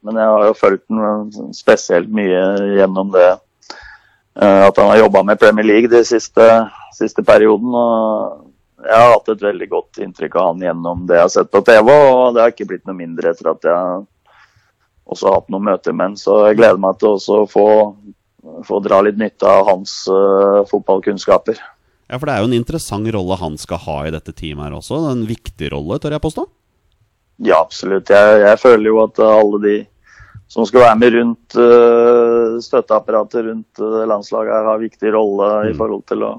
men 0.03 0.19
jeg 0.19 0.33
har 0.33 0.49
jo 0.49 0.57
fulgt 0.57 0.89
den 0.89 1.53
spesielt 1.55 2.09
mye 2.09 2.41
gjennom 2.81 3.13
det 3.15 3.29
at 4.37 4.77
han 4.77 4.91
har 4.91 4.99
jobba 5.01 5.23
med 5.25 5.39
Premier 5.41 5.65
League 5.65 5.89
de 5.89 6.03
siste, 6.05 6.47
siste 6.93 7.23
perioden. 7.25 7.73
og 7.73 8.85
Jeg 8.85 8.99
har 9.01 9.15
hatt 9.15 9.31
et 9.33 9.45
veldig 9.47 9.69
godt 9.71 10.01
inntrykk 10.05 10.37
av 10.37 10.51
han 10.51 10.67
gjennom 10.67 11.07
det 11.09 11.17
jeg 11.17 11.25
har 11.25 11.33
sett 11.33 11.53
på 11.53 11.63
TV, 11.65 11.89
og 11.89 12.35
det 12.37 12.43
har 12.43 12.53
ikke 12.53 12.69
blitt 12.69 12.85
noe 12.85 12.99
mindre 12.99 13.33
etter 13.33 13.49
at 13.55 13.65
jeg 13.71 14.05
også 15.07 15.31
har 15.31 15.41
hatt 15.41 15.49
noen 15.55 15.67
møter 15.71 15.97
med 15.97 16.11
han. 16.11 16.19
Så 16.21 16.37
jeg 16.49 16.59
gleder 16.61 16.83
meg 16.83 16.99
til 17.01 17.15
også 17.15 17.41
å 17.45 17.49
få, 17.49 17.67
få 18.67 18.83
dra 18.85 19.01
litt 19.07 19.19
nytte 19.21 19.49
av 19.49 19.71
hans 19.71 20.03
uh, 20.11 20.67
fotballkunnskaper. 20.69 21.63
Ja, 22.07 22.19
For 22.19 22.29
det 22.29 22.37
er 22.37 22.45
jo 22.45 22.51
en 22.51 22.61
interessant 22.61 23.11
rolle 23.15 23.41
han 23.41 23.57
skal 23.59 23.83
ha 23.83 23.99
i 24.07 24.15
dette 24.15 24.35
teamet 24.37 24.69
her 24.69 24.79
også. 24.79 25.01
En 25.11 25.27
viktig 25.27 25.73
rolle, 25.73 25.99
tør 26.03 26.15
jeg 26.15 26.25
påstå? 26.27 26.47
Ja, 27.47 27.61
absolutt. 27.61 28.11
Jeg, 28.13 28.41
jeg 28.45 28.61
føler 28.63 28.91
jo 28.93 29.01
at 29.03 29.21
alle 29.25 29.63
de 29.65 29.77
som 30.49 30.67
skal 30.67 30.85
være 30.85 30.99
med 31.01 31.15
rundt 31.17 31.57
uh, 31.59 32.59
støtteapparatet 32.63 33.49
rundt 33.49 33.81
uh, 33.83 34.03
landslaget, 34.09 34.55
her 34.55 34.69
har 34.71 34.83
viktig 34.83 35.15
rolle 35.15 35.49
i 35.71 35.75
forhold 35.77 36.05
til 36.11 36.27
å 36.27 36.35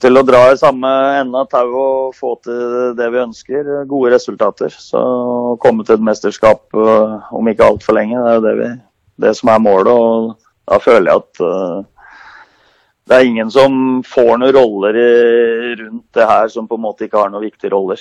til 0.00 0.16
å 0.16 0.22
dra 0.24 0.40
i 0.52 0.56
samme 0.56 0.88
ende 1.18 1.42
av 1.42 1.48
tauet 1.52 1.74
og 1.76 2.14
få 2.16 2.30
til 2.44 2.94
det 2.96 3.08
vi 3.12 3.20
ønsker, 3.20 3.66
gode 3.90 4.14
resultater. 4.14 4.72
Så 4.72 5.00
å 5.00 5.56
komme 5.60 5.84
til 5.84 5.98
et 5.98 6.06
mesterskap 6.06 6.64
uh, 6.72 7.18
om 7.34 7.50
ikke 7.50 7.66
altfor 7.66 7.98
lenge, 7.98 8.16
det 8.16 8.30
er 8.30 8.38
jo 8.38 8.44
det, 8.46 8.54
vi, 8.60 8.70
det 9.26 9.34
som 9.38 9.52
er 9.52 9.64
målet. 9.64 9.92
Og 9.92 10.32
da 10.70 10.80
føler 10.80 11.10
jeg 11.10 11.24
at 11.24 11.44
uh, 11.44 12.08
det 13.10 13.18
er 13.18 13.28
ingen 13.28 13.52
som 13.52 14.00
får 14.06 14.36
noen 14.38 14.56
roller 14.56 14.96
i, 14.96 15.12
rundt 15.82 16.06
det 16.16 16.28
her 16.28 16.48
som 16.52 16.68
på 16.70 16.78
en 16.78 16.86
måte 16.86 17.08
ikke 17.08 17.20
har 17.20 17.32
noen 17.32 17.44
viktige 17.44 17.74
roller. 17.74 18.00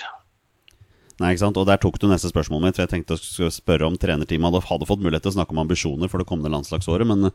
Nei, 1.21 1.35
ikke 1.35 1.43
sant? 1.43 1.59
Og 1.61 1.67
der 1.69 1.81
tok 1.81 1.99
du 2.01 2.07
neste 2.09 2.31
spørsmål 2.31 2.63
mitt. 2.65 2.77
For 2.77 2.85
jeg 2.85 2.93
tenkte 2.95 3.17
å 3.17 3.51
spørre 3.53 3.87
om 3.87 3.97
trenerteamet 3.99 4.49
hadde, 4.49 4.63
hadde 4.69 4.87
fått 4.89 5.03
mulighet 5.03 5.27
til 5.27 5.35
å 5.35 5.37
snakke 5.39 5.53
om 5.55 5.61
ambisjoner 5.63 6.11
for 6.11 6.21
det 6.21 6.29
kommende 6.29 6.53
landslagsåret, 6.55 7.07
men 7.07 7.29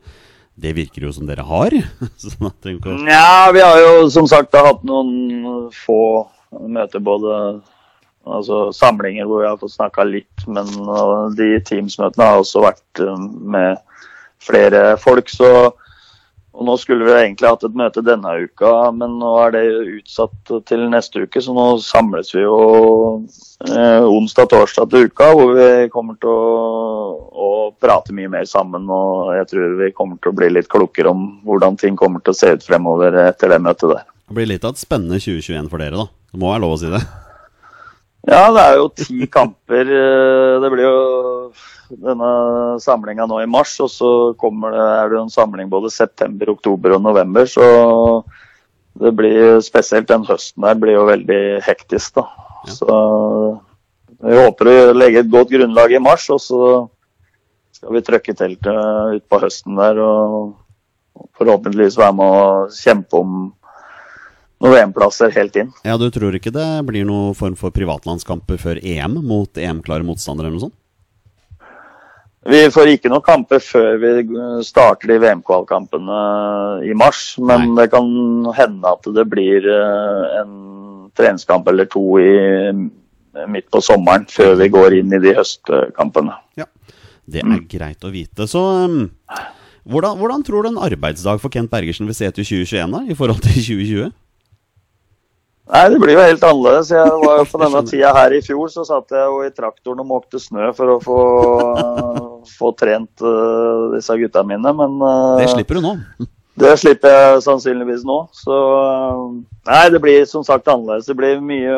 det 0.57 0.73
virker 0.75 1.05
jo 1.05 1.13
som 1.13 1.27
dere 1.29 1.45
har. 1.47 1.73
sånn. 2.19 3.07
Ja, 3.07 3.47
vi 3.55 3.63
har 3.63 3.79
jo 3.81 4.07
som 4.13 4.27
sagt 4.29 4.51
da 4.55 4.65
hatt 4.67 4.83
noen 4.87 5.69
få 5.85 6.27
møter, 6.51 7.03
både 7.03 7.33
altså, 8.27 8.67
samlinger 8.75 9.27
hvor 9.27 9.43
vi 9.43 9.49
har 9.49 9.59
fått 9.61 9.75
snakka 9.75 10.07
litt, 10.07 10.47
men 10.49 10.71
de 11.37 11.51
Teams-møtene 11.67 12.31
har 12.31 12.41
også 12.41 12.63
vært 12.65 13.03
uh, 13.03 13.15
med 13.17 13.77
flere 14.43 14.95
folk. 15.01 15.29
så 15.31 15.71
og 16.57 16.65
Nå 16.65 16.73
skulle 16.81 17.05
vi 17.05 17.11
egentlig 17.13 17.51
hatt 17.51 17.63
et 17.67 17.75
møte 17.77 18.01
denne 18.01 18.31
uka, 18.47 18.69
men 18.97 19.19
nå 19.21 19.33
er 19.43 19.51
det 19.53 19.61
utsatt 19.99 20.49
til 20.65 20.87
neste 20.89 21.21
uke. 21.27 21.41
Så 21.45 21.53
nå 21.53 21.65
samles 21.85 22.31
vi 22.33 22.41
jo 22.41 22.55
eh, 23.67 24.01
onsdag-torsdag 24.01 24.89
til 24.89 25.05
uka, 25.11 25.27
hvor 25.37 25.53
vi 25.53 25.67
kommer 25.93 26.17
til 26.17 26.33
å, 26.33 27.13
å 27.29 27.51
prate 27.77 28.15
mye 28.17 28.31
mer 28.33 28.49
sammen. 28.49 28.89
Og 28.89 29.35
jeg 29.37 29.51
tror 29.53 29.77
vi 29.83 29.91
kommer 29.93 30.17
til 30.17 30.33
å 30.33 30.37
bli 30.39 30.49
litt 30.55 30.71
klokere 30.73 31.13
om 31.13 31.27
hvordan 31.45 31.77
ting 31.77 31.99
kommer 31.99 32.25
til 32.25 32.33
å 32.33 32.39
se 32.41 32.55
ut 32.57 32.65
fremover 32.65 33.21
etter 33.27 33.53
det 33.53 33.61
møtet 33.61 33.93
der. 33.93 34.09
Det 34.27 34.35
blir 34.41 34.49
litt 34.49 34.65
av 34.65 34.73
et 34.73 34.81
spennende 34.81 35.21
2021 35.21 35.69
for 35.71 35.85
dere, 35.85 36.01
da. 36.01 36.09
Det 36.33 36.41
må 36.41 36.49
være 36.55 36.65
lov 36.65 36.73
å 36.75 36.81
si 36.81 36.89
det. 36.91 37.05
Ja, 38.27 38.41
det 38.51 38.63
er 38.65 38.73
jo 38.81 38.89
ti 38.97 39.29
kamper. 39.31 39.87
eh, 39.87 40.57
Det 40.65 40.73
blir 40.73 40.83
jo 40.89 40.97
denne 41.89 42.31
samlinga 42.83 43.27
nå 43.29 43.39
i 43.43 43.49
mars, 43.49 43.75
og 43.83 43.91
så 43.91 44.09
kommer 44.39 44.75
det, 44.75 44.87
er 44.97 45.13
det 45.13 45.21
en 45.21 45.31
samling 45.33 45.69
både 45.71 45.91
september, 45.93 46.51
oktober 46.55 46.97
og 46.97 47.05
november. 47.05 47.47
Så 47.49 47.63
det 48.97 49.13
blir 49.17 49.61
spesielt 49.65 50.09
den 50.09 50.25
høsten 50.27 50.65
der 50.65 50.77
blir 50.79 50.97
jo 50.97 51.07
veldig 51.09 51.41
hektisk, 51.65 52.17
da. 52.19 52.27
Ja. 52.67 52.75
Så 52.79 52.99
vi 54.17 54.37
håper 54.39 54.71
å 54.71 54.77
legge 54.97 55.21
et 55.21 55.33
godt 55.33 55.51
grunnlag 55.53 55.93
i 55.93 56.01
mars, 56.03 56.27
og 56.33 56.41
så 56.41 56.61
skal 57.77 57.93
vi 57.93 58.05
trøkke 58.05 58.33
teltet 58.37 59.19
utpå 59.19 59.41
høsten 59.43 59.77
der 59.77 59.99
og 60.01 60.55
forhåpentligvis 61.37 61.97
være 61.99 62.15
med 62.17 62.33
å 62.33 62.47
kjempe 62.73 63.21
om 63.21 63.37
noen 64.57 64.73
VM-plasser 64.73 65.33
helt 65.35 65.57
inn. 65.61 65.69
Ja, 65.85 65.97
Du 66.01 66.09
tror 66.13 66.33
ikke 66.33 66.53
det 66.53 66.65
blir 66.89 67.05
noen 67.05 67.37
form 67.37 67.57
for 67.59 67.73
privatlandskamper 67.73 68.57
før 68.61 68.81
EM 68.81 69.19
mot 69.25 69.53
EM-klare 69.53 70.05
motstandere 70.05 70.49
eller 70.49 70.57
noe 70.57 70.67
sånt? 70.69 70.76
Vi 72.47 72.59
får 72.71 72.93
ikke 72.93 73.11
noen 73.11 73.25
kamper 73.25 73.59
før 73.63 73.97
vi 73.99 74.11
starter 74.63 75.11
de 75.11 75.17
VM-kvalkampene 75.19 76.19
i 76.87 76.93
mars. 76.95 77.33
Men 77.41 77.73
Nei. 77.73 77.81
det 77.81 77.89
kan 77.91 78.07
hende 78.55 78.93
at 78.93 79.09
det 79.17 79.25
blir 79.27 79.67
eh, 79.67 80.37
en 80.41 80.53
treningskamp 81.17 81.67
eller 81.67 81.89
to 81.91 82.05
i, 82.21 82.31
midt 83.51 83.67
på 83.73 83.81
sommeren 83.83 84.25
før 84.31 84.55
vi 84.61 84.69
går 84.73 84.99
inn 84.99 85.13
i 85.13 85.21
de 85.21 85.33
høstkampene. 85.37 86.37
Ja. 86.59 86.69
Det 87.27 87.43
er 87.43 87.65
greit 87.67 88.05
å 88.07 88.11
vite. 88.13 88.47
Så 88.47 88.61
um, 88.87 89.01
hvordan, 89.83 90.15
hvordan 90.19 90.45
tror 90.47 90.63
du 90.63 90.71
en 90.71 90.79
arbeidsdag 90.85 91.41
for 91.43 91.51
Kent 91.51 91.71
Bergersen 91.73 92.07
vil 92.07 92.15
se 92.15 92.29
ut 92.29 92.39
i 92.39 92.45
2021 92.47 92.95
da, 92.95 93.01
i 93.03 93.17
forhold 93.17 93.43
til 93.43 93.59
2020? 93.59 94.13
Nei, 95.67 95.83
det 95.91 95.99
blir 95.99 96.15
jo 96.15 96.23
helt 96.23 96.45
annerledes. 96.47 96.93
Jeg 96.95 97.17
var 97.23 97.41
jo 97.41 97.47
På 97.51 97.59
denne 97.59 97.81
tida 97.87 98.13
her 98.15 98.35
i 98.37 98.39
fjor 98.43 98.71
så 98.71 98.85
satt 98.87 99.11
jeg 99.11 99.27
jo 99.27 99.41
i 99.43 99.51
traktoren 99.51 99.99
og 100.03 100.07
måkte 100.07 100.39
snø 100.39 100.71
for 100.77 100.93
å 100.93 100.97
få, 101.03 101.19
få 102.53 102.71
trent 102.79 103.23
uh, 103.25 103.91
disse 103.95 104.15
gutta 104.21 104.45
mine. 104.47 104.73
Men 104.79 104.95
uh, 105.03 105.35
Det 105.41 105.49
slipper 105.51 105.79
du 105.79 105.83
nå. 105.83 105.93
det 106.63 106.73
slipper 106.79 107.13
jeg 107.13 107.43
sannsynligvis 107.49 108.07
nå. 108.07 108.21
Så 108.35 108.55
uh, 108.55 109.27
Nei, 109.67 109.83
det 109.91 110.01
blir 110.03 110.23
som 110.29 110.45
sagt 110.47 110.71
annerledes. 110.71 111.09
Det 111.11 111.17
blir 111.19 111.43
mye 111.43 111.77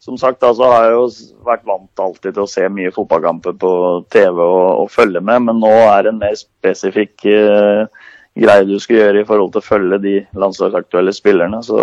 Som 0.00 0.16
sagt 0.16 0.40
da, 0.40 0.54
så 0.54 0.64
har 0.70 0.86
jeg 0.86 0.94
jo 0.94 1.06
vært 1.44 1.66
vant 1.68 2.00
alltid 2.00 2.32
til 2.32 2.46
å 2.46 2.48
se 2.48 2.64
mye 2.72 2.92
fotballkamper 2.94 3.56
på 3.60 3.72
TV 4.14 4.38
og, 4.40 4.84
og 4.84 4.92
følge 4.94 5.20
med, 5.20 5.42
men 5.44 5.58
nå 5.60 5.72
er 5.90 6.06
det 6.06 6.12
en 6.14 6.20
mer 6.22 6.36
spesifikk 6.38 7.26
greie 8.38 8.64
du 8.68 8.76
skal 8.78 9.00
gjøre 9.00 9.22
i 9.22 9.26
forhold 9.26 9.50
til 9.52 9.60
å 9.60 9.66
følge 9.66 9.98
de 10.04 10.14
landslagsaktuelle 10.38 11.12
spillerne. 11.12 11.58
Så 11.66 11.80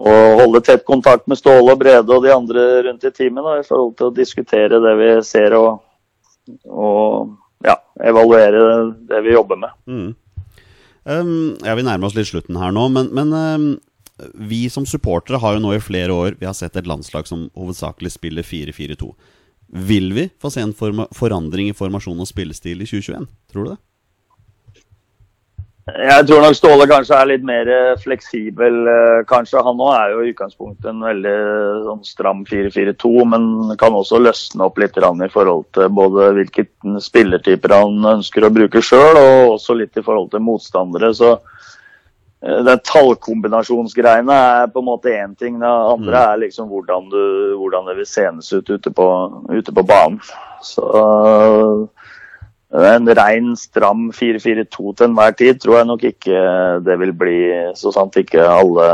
å 0.00 0.14
holde 0.40 0.62
tett 0.64 0.86
kontakt 0.88 1.26
med 1.28 1.38
Ståle 1.38 1.74
og 1.74 1.80
Brede 1.82 2.14
og 2.14 2.24
de 2.24 2.32
andre 2.32 2.66
rundt 2.86 3.04
i 3.04 3.12
teamet 3.12 3.44
da, 3.44 3.58
i 3.60 3.66
forhold 3.66 3.94
til 3.98 4.08
å 4.08 4.16
diskutere 4.16 4.80
det 4.80 4.94
vi 4.96 5.10
ser 5.26 5.56
og, 5.58 5.82
og 6.64 7.34
ja, 7.66 7.76
evaluere 8.08 8.62
det 9.10 9.20
vi 9.26 9.34
jobber 9.34 9.60
med. 9.60 9.76
Mm. 9.90 10.10
Um, 11.04 11.56
ja, 11.64 11.74
Vi 11.76 11.84
nærmer 11.84 12.08
oss 12.08 12.16
litt 12.16 12.30
slutten 12.30 12.58
her 12.60 12.72
nå, 12.76 12.86
men, 12.92 13.10
men 13.16 13.34
um, 13.36 13.68
vi 14.34 14.66
som 14.72 14.88
supportere 14.88 15.40
har 15.40 15.56
jo 15.56 15.62
nå 15.64 15.72
i 15.72 15.80
flere 15.80 16.12
år 16.12 16.34
Vi 16.36 16.44
har 16.44 16.52
sett 16.52 16.74
et 16.76 16.88
landslag 16.88 17.28
som 17.28 17.46
hovedsakelig 17.56 18.12
spiller 18.12 18.44
4-4-2. 18.44 19.12
Vil 19.90 20.10
vi 20.16 20.26
få 20.40 20.50
se 20.52 20.64
en 20.64 20.74
forandring 20.74 21.70
i 21.70 21.76
formasjon 21.76 22.20
og 22.20 22.28
spillestil 22.28 22.82
i 22.82 22.88
2021? 22.88 23.28
Tror 23.52 23.64
du 23.64 23.72
det? 23.72 23.78
Jeg 25.96 26.26
tror 26.28 26.42
nok 26.44 26.56
Ståle 26.56 26.86
kanskje 26.90 27.16
er 27.16 27.28
litt 27.30 27.44
mer 27.46 27.68
eh, 27.70 27.98
fleksibel. 28.00 28.76
eh, 28.90 29.20
Kanskje 29.28 29.62
Han 29.64 29.78
nå 29.78 29.88
er 29.94 30.12
jo 30.12 30.22
i 30.24 30.32
utgangspunktet 30.32 30.90
en 30.90 31.04
veldig 31.04 31.34
sånn 31.86 32.02
stram 32.06 32.42
4-4-2, 32.48 33.12
men 33.32 33.46
kan 33.80 33.96
også 33.96 34.20
løsne 34.20 34.66
opp 34.66 34.80
litt 34.82 34.98
i 35.00 35.30
forhold 35.32 35.66
til 35.76 35.88
både 35.88 36.30
hvilke 36.36 36.66
spillertyper 37.00 37.74
han 37.76 38.04
ønsker 38.16 38.44
å 38.46 38.52
bruke 38.52 38.82
sjøl, 38.84 39.16
og 39.20 39.56
også 39.56 39.78
litt 39.78 39.96
i 39.96 40.04
forhold 40.04 40.30
til 40.34 40.44
motstandere. 40.44 41.12
Så 41.16 41.32
eh, 41.32 42.60
den 42.66 42.84
tallkombinasjonsgreiene 42.92 44.40
er 44.60 44.70
på 44.74 44.84
en 44.84 44.90
måte 44.90 45.16
én 45.16 45.34
ting. 45.38 45.58
Det 45.60 45.72
andre 45.96 46.26
er 46.32 46.44
liksom 46.44 46.68
hvordan, 46.68 47.08
du, 47.12 47.22
hvordan 47.62 47.88
det 47.90 47.98
vil 48.02 48.10
senes 48.10 48.52
ut 48.52 48.70
ute 48.70 48.92
på, 48.92 49.08
ute 49.50 49.72
på 49.72 49.86
banen. 49.86 50.20
Så 50.60 50.86
en 52.70 53.10
rein, 53.18 53.54
stram 53.58 54.10
4-4-2 54.14 54.92
til 54.94 55.08
enhver 55.08 55.34
tid 55.38 55.58
tror 55.62 55.80
jeg 55.80 55.88
nok 55.90 56.04
ikke 56.12 56.44
det 56.86 56.98
vil 57.00 57.12
bli, 57.18 57.40
så 57.74 57.90
sant 57.94 58.18
ikke 58.20 58.46
alle 58.46 58.86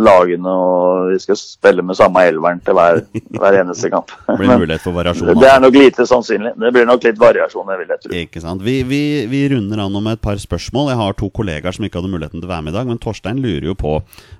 lagene 0.00 0.52
og 0.52 1.10
vi 1.10 1.18
skal 1.20 1.38
spille 1.38 1.84
med 1.84 1.98
samme 1.98 2.22
elveren 2.28 2.60
til 2.64 2.76
hver, 2.76 3.02
hver 3.36 3.58
eneste 3.60 3.90
kamp. 3.92 4.12
Det 4.30 4.36
blir 4.38 4.62
mulighet 4.62 4.84
for 4.84 4.96
variasjon. 4.96 5.28
det 5.28 5.34
altså. 5.34 5.50
er 5.50 5.62
nok 5.64 5.76
lite 5.76 6.06
sannsynlig. 6.08 6.52
Det 6.62 6.72
blir 6.76 6.86
nok 6.88 7.04
litt 7.04 7.20
variasjon, 7.20 7.72
jeg 7.72 7.80
vil 7.82 7.92
jeg 7.92 8.02
tro. 8.04 8.12
Ikke 8.22 8.42
sant? 8.44 8.64
Vi, 8.64 8.76
vi, 8.88 9.02
vi 9.30 9.42
runder 9.52 9.84
an 9.84 9.98
med 9.98 10.16
et 10.16 10.24
par 10.24 10.40
spørsmål. 10.40 10.92
Jeg 10.92 11.00
har 11.02 11.18
to 11.18 11.30
kollegaer 11.36 11.76
som 11.76 11.86
ikke 11.86 12.00
hadde 12.00 12.12
muligheten 12.12 12.40
til 12.40 12.48
å 12.48 12.52
være 12.54 12.66
med 12.66 12.74
i 12.74 12.78
dag. 12.78 12.88
Men 12.88 13.02
Torstein 13.02 13.42
lurer 13.42 13.70
jo 13.72 13.76
på 13.78 13.98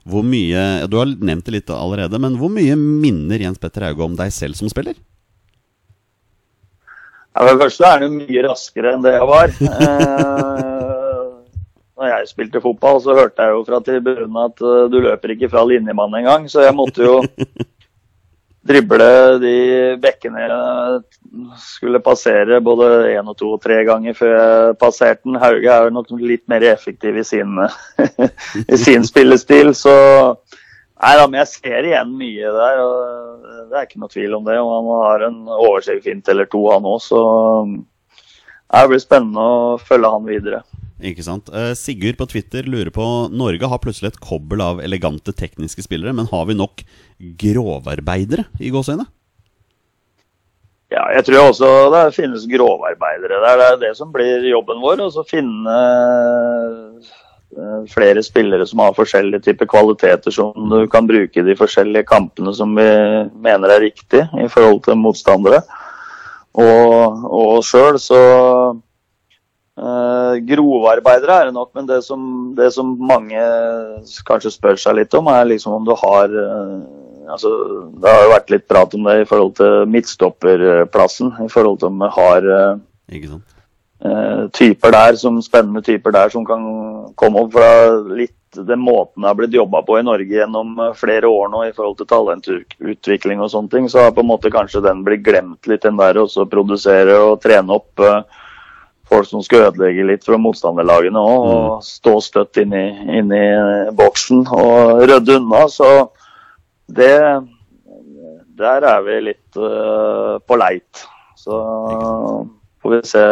hvor 0.08 0.24
mye 0.26 0.88
Du 0.90 0.96
har 1.00 1.10
nevnt 1.10 1.46
det 1.48 1.58
litt 1.58 1.74
allerede, 1.74 2.22
men 2.22 2.38
hvor 2.40 2.52
mye 2.52 2.78
minner 2.78 3.42
Jens 3.42 3.60
Petter 3.60 3.90
Hauge 3.90 4.06
om 4.06 4.16
deg 4.18 4.32
selv 4.34 4.58
som 4.58 4.70
spiller? 4.72 4.96
For 7.40 7.48
det 7.48 7.61
første 7.62 7.88
er 7.88 8.03
han 8.05 8.16
mye 8.18 8.40
raskere 8.44 8.90
enn 8.92 9.05
det 9.05 9.14
jeg 9.14 9.29
var. 9.31 9.53
Eh, 9.64 11.29
når 11.96 12.11
jeg 12.11 12.29
spilte 12.29 12.61
fotball, 12.61 13.00
så 13.00 13.16
hørte 13.16 13.46
jeg 13.46 13.55
jo 13.57 13.62
fra 13.64 13.81
tribunen 13.85 14.37
at 14.42 14.61
eh, 14.61 14.88
du 14.92 14.98
løper 15.07 15.33
ikke 15.33 15.48
fra 15.53 15.64
linjemann 15.64 16.18
engang, 16.20 16.44
så 16.53 16.66
jeg 16.66 16.76
måtte 16.76 17.07
jo 17.07 17.14
drible 18.70 19.09
de 19.40 19.55
bekkene 20.03 20.42
jeg 20.44 21.00
skulle 21.64 22.03
passere 22.05 22.61
både 22.61 22.90
én 23.14 23.33
og 23.33 23.38
to 23.40 23.55
og 23.55 23.62
tre 23.64 23.79
ganger 23.88 24.16
før 24.18 24.35
jeg 24.35 24.76
passerte 24.83 25.24
den. 25.24 25.40
Hauge 25.40 25.72
er 25.72 25.88
jo 25.88 25.96
nok 25.96 26.12
litt 26.20 26.44
mer 26.50 26.66
effektiv 26.68 27.22
i 27.22 27.24
sin, 27.24 27.57
i 28.74 28.81
sin 28.81 29.09
spillestil, 29.09 29.72
så 29.72 29.96
Nei 31.00 31.14
da, 31.16 31.26
men 31.26 31.40
jeg 31.40 31.48
ser 31.54 31.86
igjen 31.88 32.10
mye 32.18 32.50
der. 32.56 32.80
og 32.84 33.46
Det 33.70 33.78
er 33.78 33.86
ikke 33.86 34.02
noe 34.02 34.12
tvil 34.12 34.36
om 34.36 34.44
det. 34.48 34.58
Og 34.60 34.72
han 34.74 34.90
har 35.00 35.24
en 35.30 35.38
oversegsfint 35.56 36.28
eller 36.28 36.48
to, 36.52 36.60
han 36.72 36.88
òg. 36.88 37.00
Så 37.04 37.20
det 38.70 38.82
blir 38.92 39.02
spennende 39.02 39.40
å 39.40 39.78
følge 39.80 40.12
han 40.12 40.28
videre. 40.28 40.60
Ikke 41.00 41.24
sant? 41.24 41.48
Eh, 41.56 41.72
Sigurd 41.78 42.18
på 42.20 42.26
Twitter 42.28 42.66
lurer 42.68 42.92
på 42.92 43.04
Norge 43.32 43.70
har 43.72 43.80
plutselig 43.80 44.12
et 44.12 44.20
kobbel 44.20 44.60
av 44.60 44.82
elegante 44.84 45.32
tekniske 45.32 45.86
spillere, 45.86 46.12
men 46.12 46.28
har 46.28 46.44
vi 46.50 46.58
nok 46.58 46.84
grovarbeidere 47.40 48.44
i 48.60 48.68
gåseøynene? 48.74 49.08
Ja, 50.90 51.04
jeg 51.14 51.22
tror 51.28 51.52
også 51.52 51.68
det 51.94 52.02
finnes 52.16 52.44
grovarbeidere 52.50 53.38
der. 53.44 53.58
Det 53.60 53.66
er 53.72 53.80
det 53.84 53.90
som 53.96 54.10
blir 54.12 54.42
jobben 54.50 54.82
vår. 54.82 55.04
Å 55.06 55.24
finne 55.24 55.76
flere 57.90 58.22
spillere 58.22 58.66
som 58.66 58.78
har 58.84 58.94
forskjellige 58.94 59.42
typer 59.48 59.66
kvaliteter 59.70 60.30
som 60.34 60.54
du 60.70 60.84
kan 60.90 61.08
bruke 61.08 61.40
i 61.40 61.46
de 61.46 61.56
forskjellige 61.58 62.06
kampene 62.06 62.52
som 62.54 62.76
vi 62.78 62.86
mener 63.42 63.74
er 63.74 63.82
riktig 63.82 64.22
i 64.38 64.46
forhold 64.52 64.84
til 64.86 65.00
motstandere. 65.00 65.62
Og, 66.58 67.26
og 67.30 67.60
sjøl, 67.66 67.98
så 68.02 68.20
eh, 69.78 70.40
Grovarbeidere 70.48 71.36
er 71.36 71.50
det 71.50 71.54
nok, 71.54 71.70
men 71.78 71.86
det 71.90 72.00
som, 72.06 72.22
det 72.58 72.72
som 72.74 72.96
mange 72.98 73.44
kanskje 74.26 74.54
spør 74.54 74.80
seg 74.80 74.98
litt 74.98 75.14
om, 75.18 75.30
er 75.30 75.46
liksom 75.50 75.78
om 75.78 75.86
du 75.86 75.94
har 75.98 76.34
eh, 76.34 76.74
altså, 77.30 77.54
Det 78.02 78.10
har 78.10 78.26
jo 78.26 78.34
vært 78.34 78.52
litt 78.56 78.66
prat 78.70 78.98
om 78.98 79.06
det 79.06 79.20
i 79.20 79.30
forhold 79.30 79.54
til 79.60 79.86
midtstopperplassen. 79.94 81.36
I 81.46 81.50
forhold 81.52 81.80
til 81.80 81.92
om 81.92 82.02
vi 82.02 82.12
har 82.18 82.52
eh, 82.58 82.84
Ikke 83.14 83.34
sant? 83.36 83.59
Eh, 84.04 84.44
typer 84.56 84.94
der, 84.96 85.16
som 85.20 85.40
spennende 85.42 85.82
typer 85.86 86.14
der 86.14 86.32
som 86.32 86.44
kan 86.46 86.66
komme 87.20 87.44
opp 87.44 87.56
fra 87.56 87.72
litt 88.10 88.36
den 88.50 88.80
måten 88.82 89.22
det 89.22 89.28
har 89.28 89.36
blitt 89.38 89.54
jobba 89.54 89.82
på 89.86 90.00
i 90.00 90.02
Norge 90.02 90.34
gjennom 90.34 90.78
eh, 90.78 90.94
flere 90.98 91.28
år 91.30 91.50
nå 91.52 91.64
i 91.68 91.72
forhold 91.74 91.98
til 92.00 92.10
talentutvikling 92.10 93.42
og 93.42 93.50
sånne 93.52 93.70
ting, 93.70 93.88
så 93.88 94.06
har 94.06 94.14
på 94.16 94.24
en 94.24 94.30
måte 94.32 94.52
kanskje 94.52 94.82
den 94.84 95.04
blitt 95.06 95.24
glemt 95.26 95.70
litt, 95.70 95.84
den 95.86 96.00
der 96.00 96.18
også 96.18 96.48
produsere 96.50 97.18
og 97.28 97.40
trene 97.44 97.78
opp 97.78 98.02
eh, 98.02 98.22
folk 99.10 99.26
som 99.26 99.42
skal 99.42 99.68
ødelegge 99.68 100.06
litt 100.06 100.26
fra 100.26 100.38
motstanderlagene 100.38 101.22
òg, 101.22 101.46
og 101.50 101.86
stå 101.86 102.16
støtt 102.22 102.60
inn 102.62 102.74
i, 102.76 102.86
inn 103.18 103.32
eh, 103.34 103.90
boksen 103.96 104.44
og 104.54 105.06
rydde 105.06 105.40
unna. 105.40 105.64
Så 105.70 105.90
det 106.90 107.16
Der 108.60 108.84
er 108.84 109.00
vi 109.00 109.14
litt 109.24 109.56
uh, 109.56 110.36
på 110.44 110.56
leit. 110.60 110.98
Så 111.38 111.54
får 112.82 112.92
vi 112.92 112.98
se 113.08 113.22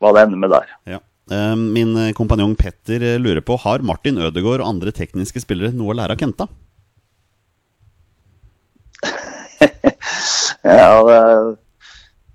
hva 0.00 0.12
det 0.16 0.26
ender 0.26 0.40
med 0.40 0.52
der. 0.54 0.74
Ja. 0.96 1.00
Eh, 1.30 1.56
Min 1.56 1.96
eh, 1.96 2.12
kompanjong 2.16 2.56
Petter 2.58 3.02
eh, 3.02 3.18
lurer 3.22 3.40
på 3.40 3.56
Har 3.62 3.84
Martin 3.86 4.18
Ødegaard 4.18 4.64
og 4.64 4.68
andre 4.72 4.90
tekniske 4.94 5.42
spillere 5.44 5.70
noe 5.76 5.94
å 5.94 5.98
lære 6.00 6.16
av 6.16 6.22
Kenta? 6.22 6.50
Ja, 10.60 11.00
det, 11.06 11.20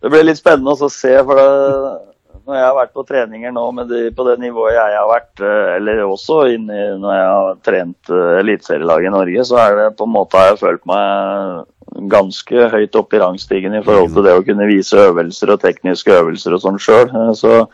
det 0.01 0.09
blir 0.09 0.23
litt 0.25 0.39
spennende 0.39 0.73
å 0.73 0.89
se. 0.89 1.11
for 1.27 1.37
det, 1.37 2.39
Når 2.47 2.55
jeg 2.57 2.65
har 2.65 2.77
vært 2.79 2.93
på 2.95 3.03
treninger 3.05 3.53
nå 3.53 3.65
med 3.77 3.91
de, 3.91 3.99
på 4.15 4.25
det 4.25 4.39
nivået 4.41 4.73
jeg 4.73 4.95
har 4.97 5.11
vært, 5.11 5.43
eller 5.75 6.01
også 6.07 6.39
inni, 6.55 6.79
når 7.03 7.13
jeg 7.13 7.27
har 7.29 7.59
trent 7.67 8.11
eliteserielaget 8.41 9.11
i 9.11 9.13
Norge, 9.13 9.45
så 9.45 9.59
er 9.61 9.77
det 9.77 9.85
på 9.99 10.07
en 10.07 10.15
måte 10.15 10.41
har 10.41 10.53
jeg 10.53 10.61
følt 10.63 10.89
meg 10.89 11.69
ganske 12.11 12.69
høyt 12.73 12.95
oppe 12.99 13.17
i 13.17 13.21
rangstigen 13.21 13.75
i 13.77 13.83
forhold 13.83 14.13
til 14.13 14.25
det 14.25 14.35
å 14.35 14.43
kunne 14.45 14.67
vise 14.67 14.99
øvelser 14.99 15.53
og 15.53 15.61
tekniske 15.63 16.11
øvelser 16.11 16.55
og 16.55 16.63
sånn 16.63 16.79
sjøl. 16.81 17.11
Så 17.37 17.65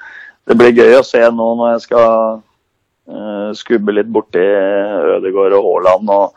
det 0.48 0.58
blir 0.60 0.76
gøy 0.78 1.00
å 1.00 1.06
se 1.06 1.22
nå 1.22 1.48
når 1.58 1.74
jeg 1.74 1.86
skal 1.88 2.42
eh, 3.10 3.50
skubbe 3.58 3.96
litt 3.96 4.12
borti 4.14 4.42
Ødegaard 4.42 5.58
og 5.58 5.66
Haaland 5.68 6.14
og 6.14 6.36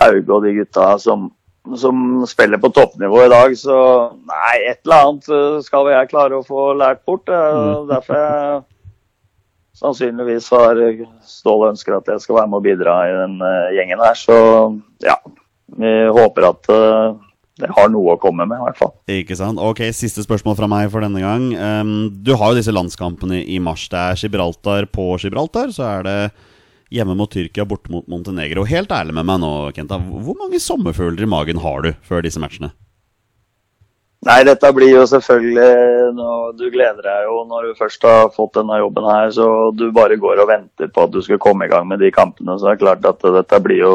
Hauge 0.00 0.34
og 0.34 0.46
de 0.46 0.54
gutta 0.60 0.92
som, 1.02 1.28
som 1.76 2.24
spiller 2.28 2.60
på 2.62 2.72
toppnivå 2.72 3.26
i 3.26 3.32
dag. 3.32 3.56
Så 3.60 3.76
nei, 4.30 4.56
et 4.70 4.80
eller 4.86 5.04
annet 5.10 5.30
eh, 5.34 5.60
skal 5.66 5.92
jeg 5.92 6.12
klare 6.12 6.38
å 6.38 6.46
få 6.46 6.72
lært 6.78 7.04
bort. 7.08 7.28
Er 7.28 7.84
Derfor 7.90 8.20
jeg 8.22 8.62
sannsynligvis 9.78 10.48
har 10.50 10.80
Ståle 11.22 11.74
ønsker 11.74 11.98
at 11.98 12.08
jeg 12.10 12.24
skal 12.24 12.40
være 12.40 12.50
med 12.50 12.60
og 12.60 12.64
bidra 12.66 12.96
i 13.04 13.18
den 13.20 13.36
eh, 13.44 13.76
gjengen 13.76 14.02
her. 14.02 14.16
Så 14.18 14.38
ja, 15.04 15.18
vi 15.76 15.92
håper 16.16 16.46
at 16.48 16.70
eh, 16.72 17.16
det 17.58 17.72
har 17.74 17.90
noe 17.90 18.14
å 18.14 18.20
komme 18.22 18.46
med, 18.46 18.60
i 18.60 18.66
hvert 18.68 18.78
fall. 18.78 18.92
Ikke 19.10 19.36
sant? 19.36 19.58
Ok, 19.58 19.82
Siste 19.96 20.22
spørsmål 20.22 20.56
fra 20.60 20.68
meg 20.70 20.92
for 20.92 21.02
denne 21.02 21.18
gang. 21.18 21.48
Du 22.22 22.30
har 22.38 22.52
jo 22.52 22.58
disse 22.60 22.70
landskampene 22.70 23.40
i 23.42 23.58
mars. 23.58 23.88
Det 23.90 23.98
er 23.98 24.20
Gibraltar 24.20 24.86
på 24.94 25.16
Gibraltar. 25.18 25.72
Så 25.74 25.82
er 25.88 26.06
det 26.06 26.18
hjemme 26.94 27.16
mot 27.18 27.30
Tyrkia, 27.34 27.66
borte 27.68 27.90
mot 27.92 28.06
Montenegro. 28.06 28.62
Helt 28.68 28.94
ærlig 28.94 29.16
med 29.18 29.26
meg 29.26 29.42
nå, 29.42 29.50
Kenta. 29.74 29.98
Hvor 29.98 30.38
mange 30.38 30.60
sommerfugler 30.62 31.26
i 31.26 31.32
magen 31.34 31.58
har 31.64 31.82
du 31.82 31.90
før 32.06 32.22
disse 32.24 32.38
matchene? 32.38 32.70
Nei, 34.26 34.40
dette 34.42 34.70
blir 34.74 34.90
jo 34.90 35.04
selvfølgelig 35.06 36.14
noe 36.16 36.48
Du 36.58 36.64
gleder 36.74 37.04
deg 37.04 37.28
jo 37.28 37.44
når 37.46 37.68
du 37.68 37.76
først 37.78 38.02
har 38.02 38.32
fått 38.34 38.56
denne 38.58 38.80
jobben 38.80 39.06
her, 39.06 39.30
så 39.30 39.46
du 39.70 39.86
bare 39.94 40.18
går 40.18 40.42
og 40.42 40.50
venter 40.50 40.90
på 40.90 41.04
at 41.06 41.12
du 41.14 41.20
skal 41.22 41.38
komme 41.42 41.68
i 41.68 41.70
gang 41.70 41.86
med 41.86 42.02
de 42.02 42.10
kampene. 42.14 42.56
Så 42.58 42.66
det 42.66 42.72
er 42.74 42.82
klart 42.82 43.06
at 43.06 43.22
dette 43.22 43.60
blir 43.62 43.84
jo 43.84 43.92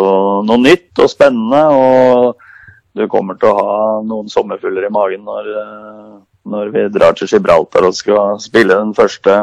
noe 0.48 0.62
nytt 0.64 1.04
og 1.04 1.12
spennende. 1.12 1.64
Og 1.76 2.96
du 2.96 3.04
kommer 3.12 3.36
til 3.42 3.52
å 3.52 3.58
ha 3.68 3.76
noen 4.06 4.32
sommerfugler 4.32 4.88
i 4.88 4.94
magen 4.94 5.28
når, 5.28 5.52
eh, 5.60 6.16
når 6.56 6.72
vi 6.72 6.88
drar 6.94 7.18
til 7.20 7.28
Gibraltar 7.28 7.90
og 7.90 7.98
skal 7.98 8.40
spille 8.40 8.78
den 8.78 8.96
første 8.96 9.42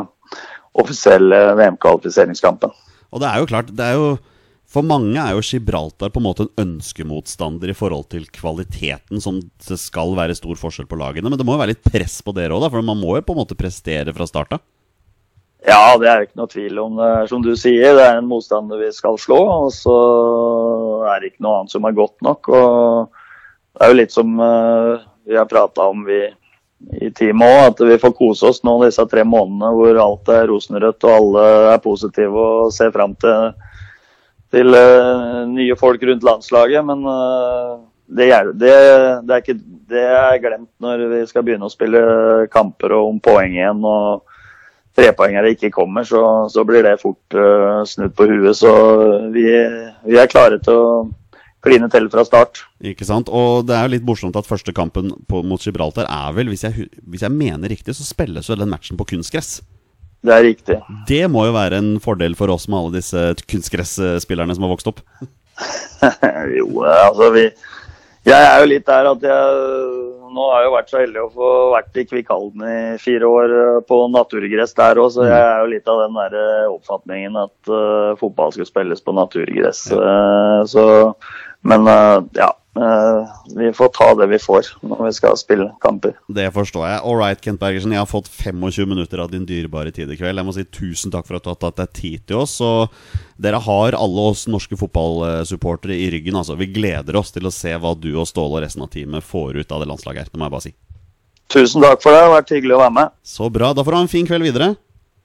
offisielle 0.80 1.42
VM-kvalifiseringskampen. 1.58 2.72
Og 3.10 3.20
det 3.20 3.28
er 3.28 3.42
jo 3.42 3.50
klart, 3.50 3.72
det 3.76 3.84
er 3.84 3.98
jo 3.98 4.10
for 4.70 4.86
mange 4.86 5.18
er 5.18 5.34
jo 5.34 5.42
Gibraltar 5.42 6.12
på 6.14 6.20
en 6.20 6.26
måte 6.28 6.44
en 6.46 6.62
ønskemotstander 6.62 7.72
i 7.72 7.74
forhold 7.74 8.06
til 8.12 8.28
kvaliteten, 8.30 9.18
som 9.22 9.40
det 9.42 9.78
skal 9.82 10.14
være 10.18 10.36
stor 10.38 10.58
forskjell 10.60 10.86
på 10.90 10.98
lagene. 11.00 11.26
Men 11.26 11.40
det 11.40 11.46
må 11.46 11.56
jo 11.56 11.62
være 11.62 11.72
litt 11.72 11.86
press 11.86 12.20
på 12.22 12.34
dere 12.36 12.54
òg, 12.54 12.68
for 12.70 12.86
man 12.86 13.00
må 13.00 13.16
jo 13.18 13.24
på 13.26 13.34
en 13.34 13.40
måte 13.42 13.58
prestere 13.58 14.14
fra 14.14 14.28
start? 14.30 14.60
Ja, 15.66 15.96
det 16.00 16.06
er 16.08 16.20
jo 16.20 16.28
ikke 16.28 16.40
noe 16.40 16.50
tvil 16.50 16.78
om. 16.80 17.00
det. 17.00 17.10
Som 17.28 17.42
du 17.44 17.50
sier, 17.58 17.96
det 17.98 18.04
er 18.04 18.20
en 18.20 18.28
motstander 18.30 18.78
vi 18.80 18.92
skal 18.94 19.18
slå. 19.20 19.40
Og 19.66 19.72
så 19.74 19.96
er 21.10 21.20
det 21.20 21.32
ikke 21.32 21.44
noe 21.44 21.60
annet 21.60 21.74
som 21.74 21.88
er 21.88 21.96
godt 21.98 22.16
nok. 22.24 22.48
Og 22.48 23.10
det 23.74 23.84
er 23.84 23.90
jo 23.92 23.98
litt 23.98 24.14
som 24.14 24.38
uh, 24.38 25.02
vi 25.26 25.36
har 25.36 25.50
prata 25.50 25.88
om 25.90 26.06
vi, 26.06 26.22
i 27.02 27.10
teamet 27.10 27.44
òg, 27.44 27.74
at 27.74 27.82
vi 27.90 27.98
får 28.00 28.14
kose 28.16 28.46
oss 28.48 28.62
nå 28.64 28.78
disse 28.84 29.04
tre 29.10 29.26
månedene 29.26 29.74
hvor 29.76 30.00
alt 30.00 30.30
er 30.32 30.48
rosenrødt 30.48 31.08
og 31.10 31.16
alle 31.16 31.44
er 31.74 31.82
positive 31.84 32.46
og 32.46 32.72
ser 32.72 32.94
fram 32.94 33.18
til 33.20 33.50
til 34.54 34.74
uh, 34.74 35.46
nye 35.50 35.76
folk 35.78 36.02
rundt 36.06 36.26
landslaget. 36.26 36.86
Men 36.86 37.04
uh, 37.06 37.78
det, 38.10 38.30
er, 38.34 38.50
det, 38.52 38.72
det, 39.26 39.36
er 39.36 39.44
ikke, 39.44 39.60
det, 39.90 40.02
er, 40.08 40.40
glemt 40.42 40.72
når 40.82 41.06
vi 41.12 41.22
skal 41.30 41.46
begynne 41.46 41.68
å 41.68 41.72
spille 41.72 42.02
kamper 42.52 42.96
og 42.98 43.14
om 43.14 43.22
poeng 43.22 43.56
igjen. 43.56 43.84
og 43.86 44.26
trepoengere 44.98 45.52
ikke 45.54 45.70
kommer, 45.70 46.02
så, 46.04 46.20
så, 46.50 46.64
blir 46.66 46.82
det 46.82 46.98
fort 47.00 47.38
uh, 47.38 47.86
snudd 47.86 48.14
på 48.18 48.26
huet. 48.26 48.56
Så 48.58 48.72
vi, 49.34 49.46
vi, 50.04 50.18
er 50.18 50.30
klare 50.30 50.58
til 50.62 50.76
å 50.76 50.92
kline 51.64 51.90
til 51.92 52.08
fra 52.12 52.24
start. 52.26 52.64
Ikke 52.82 53.06
sant. 53.06 53.28
Og 53.28 53.66
det 53.68 53.76
er 53.76 53.86
jo 53.86 53.94
litt 53.94 54.06
morsomt 54.08 54.36
at 54.40 54.48
første 54.48 54.74
kampen 54.76 55.12
på, 55.28 55.44
mot 55.46 55.62
Gibraltar 55.62 56.08
er 56.08 56.34
vel, 56.36 56.50
hvis 56.52 56.64
jeg, 56.66 56.88
hvis 57.06 57.26
jeg 57.26 57.36
mener 57.36 57.70
riktig, 57.70 57.94
så 57.96 58.06
spilles 58.06 58.48
jo 58.48 58.58
den 58.58 58.72
matchen 58.72 58.98
på 59.00 59.06
kunstgress. 59.12 59.60
Det 60.20 60.36
er 60.36 60.44
riktig. 60.44 60.76
Det 61.08 61.22
må 61.32 61.46
jo 61.48 61.56
være 61.56 61.80
en 61.80 61.94
fordel 62.02 62.36
for 62.36 62.52
oss 62.52 62.68
med 62.68 62.78
alle 62.80 62.98
disse 62.98 63.22
kunstgresspillerne 63.48 64.56
som 64.56 64.66
har 64.66 64.74
vokst 64.74 64.90
opp? 64.90 65.00
jo, 66.58 66.84
altså 66.84 67.28
vi 67.34 67.42
Jeg 68.28 68.36
er 68.36 68.62
jo 68.62 68.68
litt 68.68 68.86
der 68.88 69.08
at 69.10 69.24
jeg 69.24 70.10
nå 70.30 70.46
har 70.50 70.62
jeg 70.62 70.68
jo 70.68 70.74
vært 70.74 70.92
så 70.92 71.00
heldig 71.00 71.22
å 71.22 71.30
få 71.34 71.48
vært 71.72 71.98
i 71.98 72.04
Kvikkhalden 72.06 72.64
i 72.66 72.78
fire 73.02 73.28
år 73.28 73.54
eh, 73.56 73.78
på 73.86 73.98
naturgress 74.14 74.76
der 74.78 75.00
òg, 75.02 75.10
så 75.14 75.26
jeg 75.26 75.40
er 75.40 75.62
jo 75.64 75.70
litt 75.72 75.90
av 75.90 76.02
den 76.04 76.18
der 76.18 76.36
eh, 76.38 76.70
oppfatningen 76.70 77.38
at 77.40 77.72
uh, 77.72 78.16
fotball 78.20 78.54
skal 78.54 78.68
spilles 78.68 79.02
på 79.02 79.14
naturgress. 79.16 79.86
Ja. 79.90 80.00
Uh, 80.00 80.60
så, 80.70 80.84
men 81.66 81.88
uh, 81.90 82.20
ja, 82.38 82.52
vi 83.56 83.72
får 83.74 83.88
ta 83.88 84.14
det 84.14 84.28
vi 84.30 84.38
får 84.38 84.68
når 84.86 85.00
vi 85.08 85.12
skal 85.12 85.36
spille 85.38 85.66
kamper. 85.82 86.14
Det 86.30 86.46
forstår 86.54 86.84
jeg. 86.86 87.00
All 87.02 87.18
right, 87.18 87.40
Kent 87.42 87.58
Bergersen. 87.60 87.94
Jeg 87.94 88.02
har 88.02 88.08
fått 88.08 88.30
25 88.30 88.86
minutter 88.88 89.22
av 89.22 89.32
din 89.32 89.46
dyrebare 89.46 89.90
tid 89.94 90.10
i 90.12 90.18
kveld. 90.18 90.38
Jeg 90.38 90.46
må 90.46 90.54
si 90.54 90.64
tusen 90.70 91.10
takk 91.12 91.26
for 91.26 91.40
at 91.40 91.46
du 91.46 91.50
har 91.50 91.58
tatt 91.58 91.80
deg 91.82 91.96
tid 91.98 92.26
til 92.30 92.44
oss. 92.44 92.60
Og 92.62 92.94
dere 93.42 93.58
har 93.64 93.98
alle 93.98 94.28
oss 94.30 94.46
norske 94.50 94.78
fotballsupportere 94.78 95.98
i 95.98 96.06
ryggen. 96.14 96.38
Altså. 96.38 96.58
Vi 96.60 96.70
gleder 96.70 97.18
oss 97.18 97.34
til 97.34 97.50
å 97.50 97.54
se 97.54 97.74
hva 97.74 97.96
du 97.98 98.12
og 98.14 98.30
Ståle 98.30 98.60
og 98.60 98.64
resten 98.64 98.86
av 98.86 98.92
teamet 98.94 99.26
får 99.26 99.58
ut 99.58 99.74
av 99.74 99.82
det 99.82 99.90
landslaget 99.90 100.24
her. 100.24 100.30
Det 100.30 100.38
må 100.38 100.46
jeg 100.46 100.56
bare 100.56 100.68
si. 100.68 100.74
Tusen 101.50 101.82
takk 101.82 102.04
for 102.04 102.14
det. 102.14 102.22
Det 102.22 102.28
har 102.28 102.36
vært 102.38 102.54
hyggelig 102.54 102.78
å 102.78 102.82
være 102.84 102.96
med. 103.00 103.16
Så 103.26 103.50
bra. 103.50 103.74
Da 103.74 103.82
får 103.82 103.96
du 103.96 103.98
ha 103.98 104.06
en 104.06 104.14
fin 104.14 104.30
kveld 104.30 104.46
videre. 104.46 104.74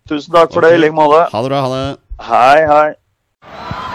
Tusen 0.10 0.34
takk 0.34 0.50
for 0.54 0.66
okay. 0.66 0.74
det 0.74 0.82
i 0.82 0.86
like 0.88 0.98
måte. 0.98 1.28
Ha 1.30 1.46
det 1.46 1.54
bra. 1.54 1.66
Ha 1.66 1.76
det. 1.76 1.84
Hei, 2.26 2.62
hei. 2.72 3.94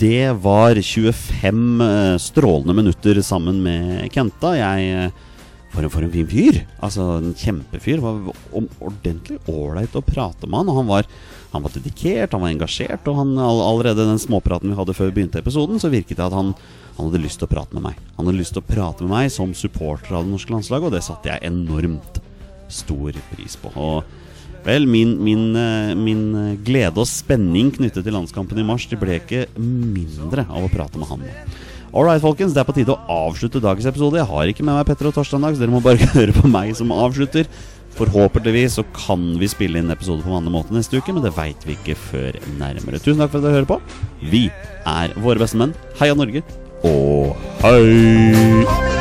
Det 0.00 0.32
var 0.32 0.82
25 0.82 1.80
eh, 1.80 2.16
strålende 2.16 2.74
minutter 2.74 3.22
sammen 3.22 3.58
med 3.62 4.12
Kenta. 4.12 4.54
Jeg 4.56 4.92
eh, 4.96 5.10
for 5.74 5.84
en, 5.84 5.92
for 5.92 6.06
en 6.06 6.12
fin 6.14 6.28
fyr. 6.28 6.62
Altså, 6.80 7.04
en 7.18 7.34
kjempefyr. 7.36 8.00
Var 8.00 8.30
ordentlig 8.56 9.36
ålreit 9.44 9.98
å 9.98 10.00
prate 10.00 10.48
med 10.48 10.62
han. 10.62 10.70
Og 10.72 10.78
han 10.78 10.88
var, 10.88 11.10
han 11.52 11.66
var 11.66 11.74
dedikert, 11.74 12.32
han 12.32 12.40
var 12.40 12.54
engasjert. 12.54 13.04
Og 13.12 13.18
han, 13.20 13.34
allerede 13.36 14.08
den 14.08 14.22
småpraten 14.22 14.72
vi 14.72 14.78
hadde 14.78 14.96
før 14.96 15.10
vi 15.10 15.18
begynte 15.18 15.42
episoden, 15.44 15.82
så 15.82 15.92
virket 15.92 16.16
det 16.16 16.30
at 16.30 16.38
han, 16.38 16.54
han, 16.96 17.02
hadde 17.02 17.20
lyst 17.20 17.42
til 17.42 17.50
å 17.50 17.52
prate 17.52 17.76
med 17.76 17.90
meg. 17.90 18.00
Han 18.16 18.24
hadde 18.24 18.40
lyst 18.40 18.56
til 18.56 18.64
å 18.64 18.70
prate 18.70 19.04
med 19.04 19.12
meg 19.18 19.28
som 19.36 19.52
supporter 19.52 20.16
av 20.16 20.24
det 20.24 20.32
norske 20.32 20.56
landslaget, 20.56 20.88
og 20.88 20.96
det 20.96 21.04
satte 21.04 21.34
jeg 21.34 21.44
enormt 21.52 22.22
stor 22.72 23.20
pris 23.34 23.60
på. 23.60 23.76
Og 23.76 24.19
Vel, 24.64 24.86
min, 24.86 25.14
min, 25.24 25.56
eh, 25.56 25.94
min, 25.96 26.22
eh, 26.36 26.56
glede 26.64 27.00
og 27.00 27.08
spenning 27.08 27.70
knyttet 27.72 28.04
til 28.04 28.12
landskampen 28.12 28.58
i 28.60 28.66
mars 28.66 28.84
Det 28.90 28.98
ble 29.00 29.16
ikke 29.16 29.46
mindre 29.56 30.44
av 30.48 30.66
å 30.66 30.72
prate 30.72 31.00
med 31.00 31.08
han. 31.08 31.24
Alright, 31.90 32.22
folkens, 32.22 32.54
det 32.54 32.60
er 32.62 32.68
på 32.68 32.76
tide 32.76 32.94
å 32.94 33.00
avslutte 33.30 33.62
dagens 33.62 33.88
episode. 33.90 34.20
Jeg 34.20 34.28
har 34.28 34.52
ikke 34.52 34.62
med 34.62 34.76
meg 34.76 34.86
Petter 34.86 35.08
og 35.08 35.16
Torstein 35.16 35.42
dag, 35.42 35.56
så 35.56 35.64
dere 35.64 35.74
må 35.74 35.82
bare 35.82 36.10
høre 36.14 36.36
på 36.36 36.46
meg 36.50 36.76
som 36.78 36.92
avslutter. 36.94 37.48
Forhåpentligvis 37.98 38.78
så 38.78 38.84
kan 38.94 39.24
vi 39.40 39.48
spille 39.50 39.80
inn 39.80 39.90
episode 39.90 40.22
på 40.22 40.30
vanlig 40.30 40.54
måte 40.54 40.76
neste 40.76 41.00
uke, 41.00 41.12
men 41.16 41.24
det 41.26 41.34
veit 41.34 41.66
vi 41.66 41.74
ikke 41.74 41.98
før 41.98 42.38
nærmere. 42.60 43.02
Tusen 43.02 43.18
takk 43.18 43.34
for 43.34 43.40
at 43.40 43.48
dere 43.48 43.58
hører 43.58 43.70
på. 43.72 43.80
Vi 44.30 44.46
er 44.86 45.18
våre 45.18 45.42
beste 45.42 45.58
menn. 45.58 45.74
Heia 45.98 46.14
Norge, 46.14 46.44
og 46.86 47.36
hei! 47.64 48.99